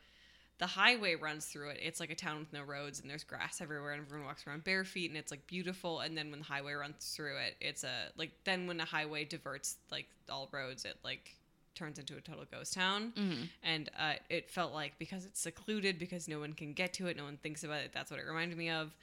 [0.58, 3.62] the highway runs through it, it's like a town with no roads, and there's grass
[3.62, 6.02] everywhere, and everyone walks around bare feet, and it's like beautiful.
[6.02, 9.24] And then when the highway runs through it, it's a like then when the highway
[9.24, 11.36] diverts like all roads, it like
[11.76, 13.14] turns into a total ghost town.
[13.16, 13.44] Mm-hmm.
[13.64, 17.16] And uh, it felt like because it's secluded, because no one can get to it,
[17.16, 17.92] no one thinks about it.
[17.94, 18.94] That's what it reminded me of.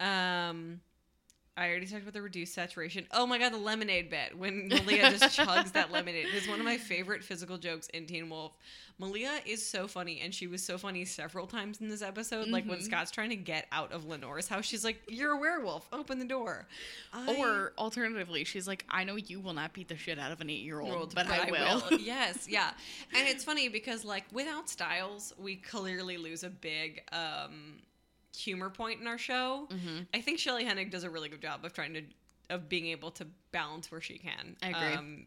[0.00, 0.80] Um,
[1.56, 3.06] I already talked about the reduced saturation.
[3.12, 6.64] Oh my god, the lemonade bit when Malia just chugs that lemonade is one of
[6.64, 8.56] my favorite physical jokes in Teen Wolf.
[8.98, 12.48] Malia is so funny, and she was so funny several times in this episode.
[12.48, 15.88] Like when Scott's trying to get out of Lenore's house, she's like, "You're a werewolf.
[15.92, 16.66] Open the door."
[17.12, 20.40] I- Or alternatively, she's like, "I know you will not beat the shit out of
[20.40, 22.70] an eight-year-old, world, but, I will." yes, yeah.
[23.16, 27.76] And it's funny because like without Stiles, we clearly lose a big um
[28.34, 29.68] humor point in our show.
[29.70, 29.98] Mm-hmm.
[30.12, 32.02] I think Shelley Hennig does a really good job of trying to
[32.50, 34.56] of being able to balance where she can.
[34.62, 34.96] I agree.
[34.98, 35.24] Um,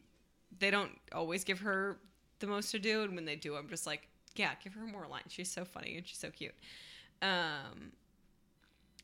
[0.60, 1.98] they don't always give her
[2.40, 5.08] the most to do, and when they do, I'm just like, yeah, give her more
[5.08, 5.28] lines.
[5.30, 6.54] She's so funny and she's so cute.
[7.22, 7.92] Um,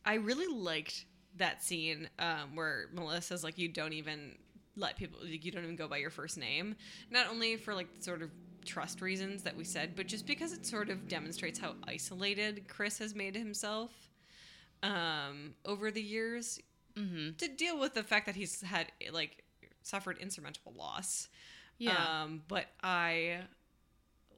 [0.06, 1.06] I really liked
[1.38, 4.38] that scene um, where Melissa's like, you don't even
[4.76, 6.76] let people, like, you don't even go by your first name.
[7.10, 8.30] Not only for like sort of
[8.64, 12.98] trust reasons that we said, but just because it sort of demonstrates how isolated Chris
[13.00, 13.92] has made himself.
[14.82, 16.60] um, over the years
[16.96, 17.38] Mm-hmm.
[17.38, 19.44] to deal with the fact that he's had like
[19.82, 21.28] suffered insurmountable loss.
[21.80, 21.96] Yeah.
[22.24, 23.40] Um, but I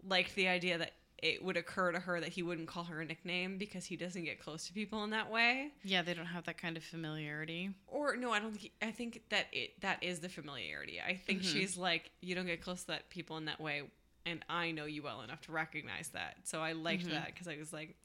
[0.08, 3.06] liked the idea that it would occur to her that he wouldn't call her a
[3.06, 5.72] nickname because he doesn't get close to people in that way.
[5.84, 7.72] yeah, they don't have that kind of familiarity.
[7.88, 8.72] Or no, I don't think.
[8.82, 11.02] I think that it that is the familiarity.
[11.06, 11.52] I think Mhm.
[11.52, 13.84] she's like, you don't get close to that people in that way,
[14.26, 16.38] and I know you well enough to recognize that.
[16.44, 17.12] So I liked Mhm.
[17.12, 17.96] that because I was like,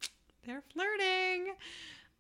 [0.45, 1.55] they're flirting.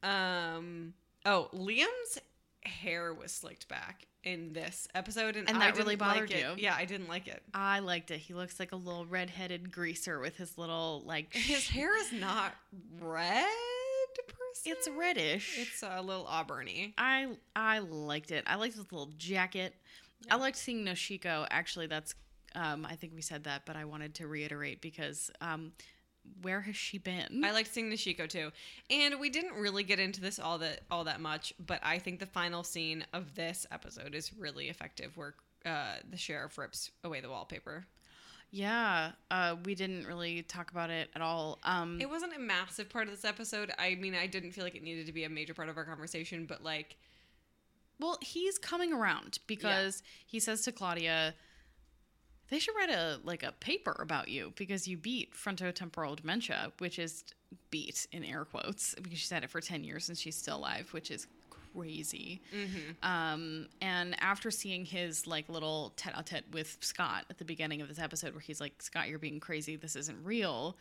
[0.03, 0.95] Um.
[1.27, 2.19] Oh, Liam's
[2.65, 6.31] hair was slicked back in this episode, and, And I that really didn't like bothered
[6.31, 6.41] it.
[6.41, 6.55] you?
[6.65, 7.43] Yeah, I didn't like it.
[7.55, 8.19] I liked it.
[8.19, 11.33] He looks like a little redheaded greaser with his little like.
[11.35, 12.55] His hair is not
[13.01, 13.47] red.
[14.67, 15.59] It's reddish.
[15.59, 16.93] It's a little auburny.
[16.99, 18.45] I I liked it.
[18.47, 19.75] I liked his little jacket.
[20.27, 20.35] Yeah.
[20.35, 21.47] I liked seeing Noshiko.
[21.51, 22.15] Actually, that's
[22.55, 25.73] um, I think we said that, but I wanted to reiterate because um,
[26.43, 27.43] where has she been?
[27.45, 28.51] I liked seeing Noshiko too,
[28.91, 31.55] and we didn't really get into this all that all that much.
[31.65, 35.35] But I think the final scene of this episode is really effective, where
[35.65, 37.85] uh, the sheriff rips away the wallpaper.
[38.51, 41.59] yeah, uh, we didn't really talk about it at all.
[41.65, 43.71] Um, It wasn't a massive part of this episode.
[43.79, 45.85] I mean, I didn't feel like it needed to be a major part of our
[45.85, 46.97] conversation, but like,
[48.01, 51.35] well, he's coming around because he says to Claudia,
[52.51, 56.99] "They should write a like a paper about you because you beat frontotemporal dementia, which
[56.99, 57.25] is
[57.71, 60.93] beat in air quotes because she's had it for ten years and she's still alive,
[60.93, 61.27] which is
[61.73, 62.41] crazy."
[63.03, 67.99] Um, and after seeing his like little tete-a-tete with Scott at the beginning of this
[67.99, 69.77] episode, where he's like, "Scott, you're being crazy.
[69.77, 70.77] This isn't real,"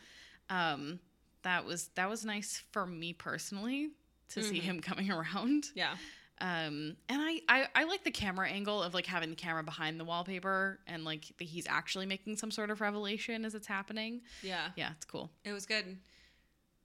[0.48, 0.98] um,
[1.42, 3.90] that was that was nice for me personally
[4.30, 4.62] to see Mhm.
[4.62, 5.70] him coming around.
[5.74, 5.96] yeah,
[6.40, 10.00] Um, and I, I I like the camera angle of like having the camera behind
[10.00, 14.22] the wallpaper and like the, he's actually making some sort of revelation as it's happening.
[14.42, 15.30] yeah, Yeah, it's cool.
[15.44, 15.98] it was good.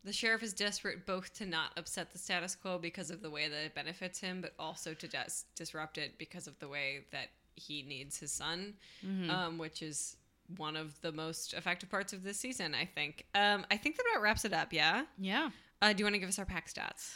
[0.04, 3.48] The sheriff is desperate both to not upset the status quo because of the way
[3.48, 7.30] that it benefits him, but also to dis- disrupt it because of the way that
[7.56, 9.30] he needs his son, Mhm.
[9.30, 10.18] um, which is
[10.58, 13.26] one of the most effective parts of this season, I think.
[13.34, 15.06] Um, I think that about wraps it up, yeah?
[15.18, 15.50] yeah.
[15.82, 17.16] Uh, do you want to give us our pack stats?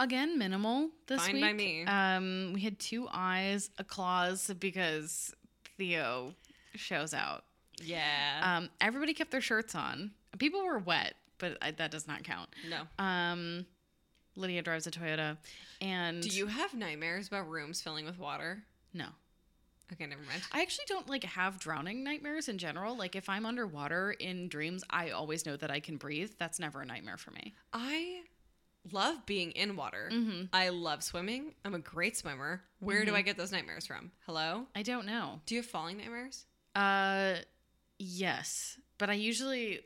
[0.00, 1.42] Again, minimal this Fine week.
[1.44, 1.84] by me.
[1.84, 5.34] Um, we had two eyes, a claws because
[5.76, 6.34] Theo
[6.74, 7.44] shows out.
[7.82, 8.40] Yeah.
[8.42, 10.12] Um, everybody kept their shirts on.
[10.38, 12.48] People were wet, but I, that does not count.
[12.68, 13.04] no.
[13.04, 13.66] Um,
[14.36, 15.36] Lydia drives a Toyota,
[15.82, 18.62] and Do you have nightmares about rooms filling with water?
[18.94, 19.06] No,
[19.92, 20.42] Okay, never mind.
[20.52, 22.96] I actually don't like have drowning nightmares in general.
[22.96, 26.30] Like if I'm underwater in dreams, I always know that I can breathe.
[26.38, 27.54] That's never a nightmare for me.
[27.72, 28.20] I
[28.92, 30.08] love being in water.
[30.12, 30.44] Mm-hmm.
[30.52, 31.54] I love swimming.
[31.64, 32.62] I'm a great swimmer.
[32.78, 33.16] Where do Mhm.
[33.16, 34.12] I get those nightmares from?
[34.26, 34.66] Hello?
[34.74, 35.40] I don't know.
[35.46, 36.46] Do you have falling nightmares?
[36.74, 37.36] Uh,
[37.98, 39.80] yes, but I usually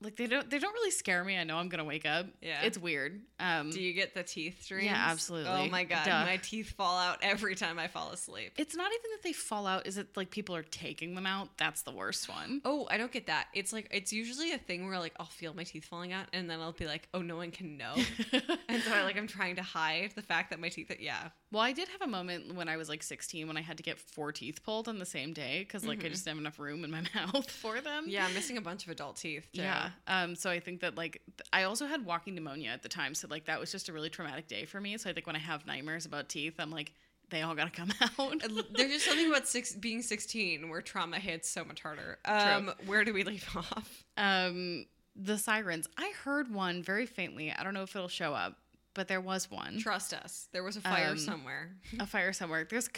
[0.00, 1.36] like they don't they don't really scare me.
[1.36, 2.26] I know I'm gonna wake up.
[2.40, 2.62] Yeah.
[2.62, 3.20] it's weird.
[3.40, 4.84] Um, Do you get the teeth dreams?
[4.86, 5.50] Yeah, absolutely.
[5.50, 6.24] Oh my god, Duh.
[6.24, 8.52] my teeth fall out every time I fall asleep.
[8.56, 9.86] it's not even that they fall out.
[9.86, 11.48] Is it like people are taking them out?
[11.56, 12.60] That's the worst one.
[12.64, 13.48] Oh, I don't get that.
[13.54, 16.48] It's like it's usually a thing where like I'll feel my teeth falling out, and
[16.48, 17.94] then I'll be like, "Oh, no one can know,"
[18.68, 20.92] and so I like I'm trying to hide the fact that my teeth.
[21.00, 23.78] Yeah, Well, I did have a moment when I was like 16 when I had
[23.78, 26.10] to get four teeth pulled on the same day because like I Mhm.
[26.10, 28.04] just didn't have enough room in my mouth for them.
[28.06, 29.48] yeah, I'm missing a bunch of adult teeth.
[29.54, 29.62] Too.
[29.62, 29.90] Yeah.
[30.06, 31.22] Um, so I think that like
[31.52, 34.10] I also had walking pneumonia at the time, so like that was just a really
[34.10, 34.98] traumatic day for me.
[34.98, 36.92] So I think when I have nightmares about teeth, I'm like,
[37.30, 38.42] they all gotta come out.
[38.74, 42.18] There's just something about six, being 16 where trauma hits so much harder.
[42.26, 44.04] Um, where do we leave off?
[44.18, 44.84] um,
[45.16, 45.88] the sirens.
[45.96, 47.52] I heard one very faintly.
[47.52, 48.56] I don't know if it'll show up,
[48.98, 49.78] but there was one.
[49.78, 50.48] Trust us.
[50.52, 51.70] There was a fire Um, somewhere.
[51.98, 52.66] a fire somewhere.
[52.68, 52.88] There's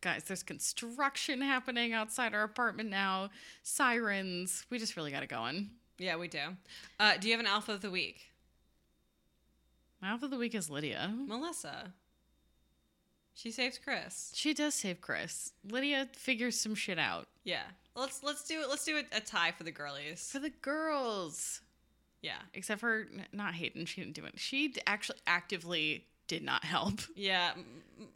[0.00, 0.24] guys.
[0.24, 3.30] There's construction happening outside our apartment now.
[3.62, 4.64] Sirens.
[4.70, 5.70] We just really got it going.
[5.98, 6.56] Yeah, we do.
[6.98, 8.32] Uh, do you have an alpha of the week?
[10.00, 11.12] My alpha of the week is Lydia.
[11.26, 11.92] Melissa.
[13.34, 14.32] She saves Chris.
[14.34, 15.52] She does save Chris.
[15.64, 17.62] Lydia figures some shit out Yeah.
[17.94, 18.68] Let's let's do it.
[18.68, 20.28] Let's do a, a tie for the girlies.
[20.32, 21.60] for the girls.
[22.22, 22.36] Yeah.
[22.54, 23.86] except for not Hayden.
[23.86, 24.34] She didn't do it.
[24.38, 27.00] She actually actively did not help.
[27.16, 27.52] Yeah.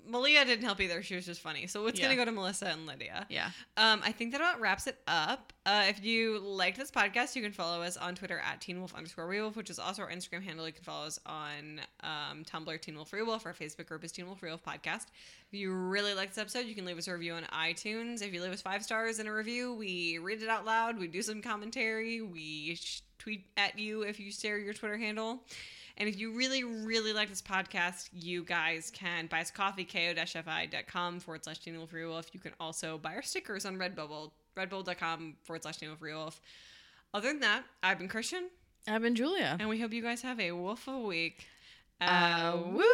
[0.09, 1.02] Malia didn't help either.
[1.02, 1.66] She was just funny.
[1.66, 2.07] So it's Yeah.
[2.07, 3.26] gonna go to Melissa and Lydia.
[3.28, 3.50] Yeah.
[3.76, 5.52] Um, I think that about wraps it up.
[5.66, 8.94] Uh, if you liked this podcast, you can follow us on Twitter at Teen Wolf
[8.94, 10.66] underscore Rewolf, which is also our Instagram handle.
[10.66, 13.44] You can follow us on um, Tumblr, Teen Wolf Rewolf.
[13.44, 15.07] Our Facebook group is Teen Wolf Rewolf Podcast.
[15.52, 18.22] If you really like this episode, you can leave us a review on iTunes.
[18.22, 20.98] If you leave us five stars in a review, we read it out loud.
[20.98, 22.22] We do some commentary.
[22.22, 25.41] We sh- tweet at you if you share your Twitter handle.
[25.97, 31.20] And if you really, really like this podcast, you guys can buy us coffee, ko-fi.com
[31.20, 32.27] forward slash Teen Wolf Rewolf.
[32.33, 36.41] You can also buy our stickers on Redbubble, redbubble.com forward slash Teen Wolf Rewolf.
[37.14, 38.51] Other than that, I've been Christian,
[38.87, 39.57] I've been Julia.
[39.59, 41.47] and we hope you guys have a wolf of a week.
[42.01, 42.85] Uh, woo!